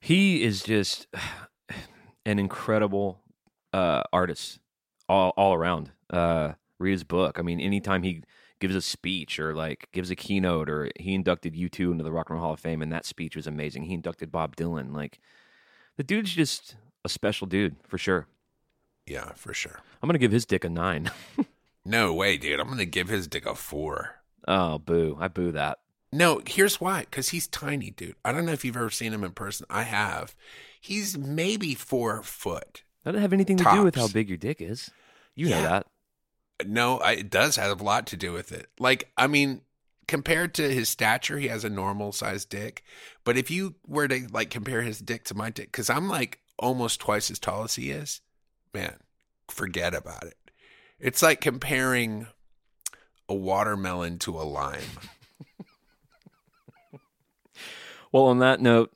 He 0.00 0.42
is 0.42 0.62
just 0.62 1.06
an 2.26 2.38
incredible 2.38 3.20
uh, 3.72 4.02
artist 4.12 4.60
all 5.08 5.32
all 5.36 5.54
around. 5.54 5.90
Uh, 6.10 6.52
read 6.78 6.92
his 6.92 7.04
book. 7.04 7.38
I 7.38 7.42
mean, 7.42 7.60
anytime 7.60 8.02
he 8.02 8.22
gives 8.60 8.74
a 8.74 8.80
speech 8.80 9.38
or 9.38 9.54
like 9.54 9.88
gives 9.92 10.10
a 10.10 10.16
keynote, 10.16 10.68
or 10.68 10.90
he 10.98 11.14
inducted 11.14 11.56
U 11.56 11.68
two 11.68 11.90
into 11.92 12.04
the 12.04 12.12
Rock 12.12 12.30
and 12.30 12.36
Roll 12.36 12.44
Hall 12.44 12.54
of 12.54 12.60
Fame, 12.60 12.82
and 12.82 12.92
that 12.92 13.04
speech 13.06 13.36
was 13.36 13.46
amazing. 13.46 13.84
He 13.84 13.94
inducted 13.94 14.30
Bob 14.30 14.56
Dylan. 14.56 14.94
Like 14.94 15.20
the 15.96 16.04
dude's 16.04 16.32
just 16.34 16.76
a 17.04 17.08
special 17.08 17.46
dude 17.46 17.76
for 17.86 17.98
sure. 17.98 18.26
Yeah, 19.06 19.32
for 19.34 19.54
sure. 19.54 19.80
I'm 20.02 20.08
gonna 20.08 20.18
give 20.18 20.32
his 20.32 20.46
dick 20.46 20.64
a 20.64 20.68
nine. 20.68 21.10
No 21.84 22.12
way, 22.12 22.36
dude. 22.36 22.60
I'm 22.60 22.68
gonna 22.68 22.84
give 22.84 23.08
his 23.08 23.26
dick 23.26 23.46
a 23.46 23.54
four. 23.54 24.16
Oh, 24.48 24.78
boo! 24.78 25.16
I 25.20 25.28
boo 25.28 25.52
that. 25.52 25.78
No, 26.12 26.40
here's 26.44 26.80
why. 26.80 27.00
Because 27.00 27.28
he's 27.28 27.46
tiny, 27.46 27.90
dude. 27.90 28.16
I 28.24 28.32
don't 28.32 28.46
know 28.46 28.52
if 28.52 28.64
you've 28.64 28.76
ever 28.76 28.90
seen 28.90 29.12
him 29.12 29.22
in 29.22 29.32
person. 29.32 29.66
I 29.70 29.82
have. 29.82 30.34
He's 30.80 31.16
maybe 31.16 31.74
four 31.74 32.22
foot. 32.22 32.82
That 33.04 33.12
doesn't 33.12 33.22
have 33.22 33.32
anything 33.32 33.58
to 33.58 33.70
do 33.72 33.84
with 33.84 33.94
how 33.94 34.08
big 34.08 34.28
your 34.28 34.38
dick 34.38 34.60
is. 34.60 34.90
You 35.34 35.50
know 35.50 35.62
that. 35.62 35.86
No, 36.66 36.98
I, 36.98 37.12
it 37.12 37.30
does 37.30 37.56
have 37.56 37.80
a 37.80 37.84
lot 37.84 38.06
to 38.08 38.16
do 38.16 38.32
with 38.32 38.50
it. 38.50 38.68
Like, 38.80 39.10
I 39.16 39.28
mean, 39.28 39.60
compared 40.08 40.54
to 40.54 40.74
his 40.74 40.88
stature, 40.88 41.38
he 41.38 41.48
has 41.48 41.64
a 41.64 41.70
normal 41.70 42.10
sized 42.12 42.48
dick. 42.48 42.82
But 43.22 43.36
if 43.36 43.50
you 43.50 43.76
were 43.86 44.08
to 44.08 44.26
like 44.32 44.50
compare 44.50 44.82
his 44.82 44.98
dick 44.98 45.24
to 45.24 45.34
my 45.36 45.50
dick, 45.50 45.70
because 45.70 45.88
I'm 45.88 46.08
like 46.08 46.40
almost 46.58 47.00
twice 47.00 47.30
as 47.30 47.38
tall 47.38 47.62
as 47.62 47.76
he 47.76 47.90
is, 47.90 48.20
man, 48.74 48.96
forget 49.48 49.94
about 49.94 50.24
it. 50.24 50.36
It's 50.98 51.22
like 51.22 51.40
comparing 51.40 52.26
a 53.28 53.34
watermelon 53.34 54.18
to 54.20 54.38
a 54.38 54.42
lime. 54.42 54.80
Well, 58.10 58.24
on 58.24 58.38
that 58.38 58.60
note, 58.60 58.90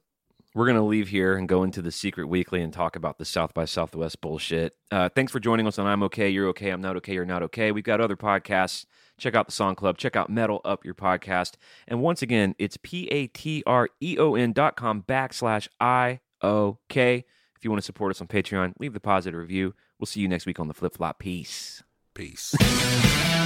we're 0.54 0.66
going 0.66 0.76
to 0.76 0.82
leave 0.82 1.08
here 1.08 1.36
and 1.36 1.48
go 1.48 1.62
into 1.62 1.82
the 1.82 1.92
secret 1.92 2.26
weekly 2.28 2.62
and 2.62 2.72
talk 2.72 2.96
about 2.96 3.18
the 3.18 3.24
South 3.24 3.54
by 3.54 3.64
Southwest 3.64 4.20
bullshit. 4.20 4.74
Uh, 4.90 5.08
thanks 5.08 5.32
for 5.32 5.40
joining 5.40 5.66
us 5.66 5.78
on 5.78 5.86
I'm 5.86 6.02
Okay, 6.04 6.28
You're 6.30 6.48
Okay, 6.48 6.70
I'm 6.70 6.80
Not 6.80 6.96
Okay, 6.96 7.14
You're 7.14 7.24
Not 7.24 7.42
Okay. 7.42 7.72
We've 7.72 7.84
got 7.84 8.00
other 8.00 8.16
podcasts. 8.16 8.86
Check 9.18 9.34
out 9.34 9.46
the 9.46 9.52
Song 9.52 9.74
Club. 9.74 9.98
Check 9.98 10.16
out 10.16 10.30
Metal 10.30 10.60
Up 10.64 10.84
Your 10.84 10.94
Podcast. 10.94 11.54
And 11.86 12.00
once 12.00 12.22
again, 12.22 12.54
it's 12.58 12.78
P 12.82 13.06
A 13.08 13.26
T 13.28 13.62
R 13.66 13.88
E 14.00 14.16
O 14.18 14.34
N 14.34 14.52
dot 14.52 14.76
com 14.76 15.02
backslash 15.02 15.68
I 15.78 16.20
O 16.42 16.78
K. 16.88 17.24
If 17.56 17.64
you 17.64 17.70
want 17.70 17.80
to 17.82 17.86
support 17.86 18.10
us 18.10 18.20
on 18.20 18.26
Patreon, 18.26 18.72
leave 18.80 18.94
the 18.94 19.00
positive 19.00 19.38
review. 19.38 19.74
We'll 20.00 20.06
see 20.06 20.20
you 20.20 20.28
next 20.28 20.46
week 20.46 20.58
on 20.58 20.68
the 20.68 20.74
Flip 20.74 20.94
Flop. 20.94 21.18
Peace. 21.18 21.82
Peace. 22.14 22.54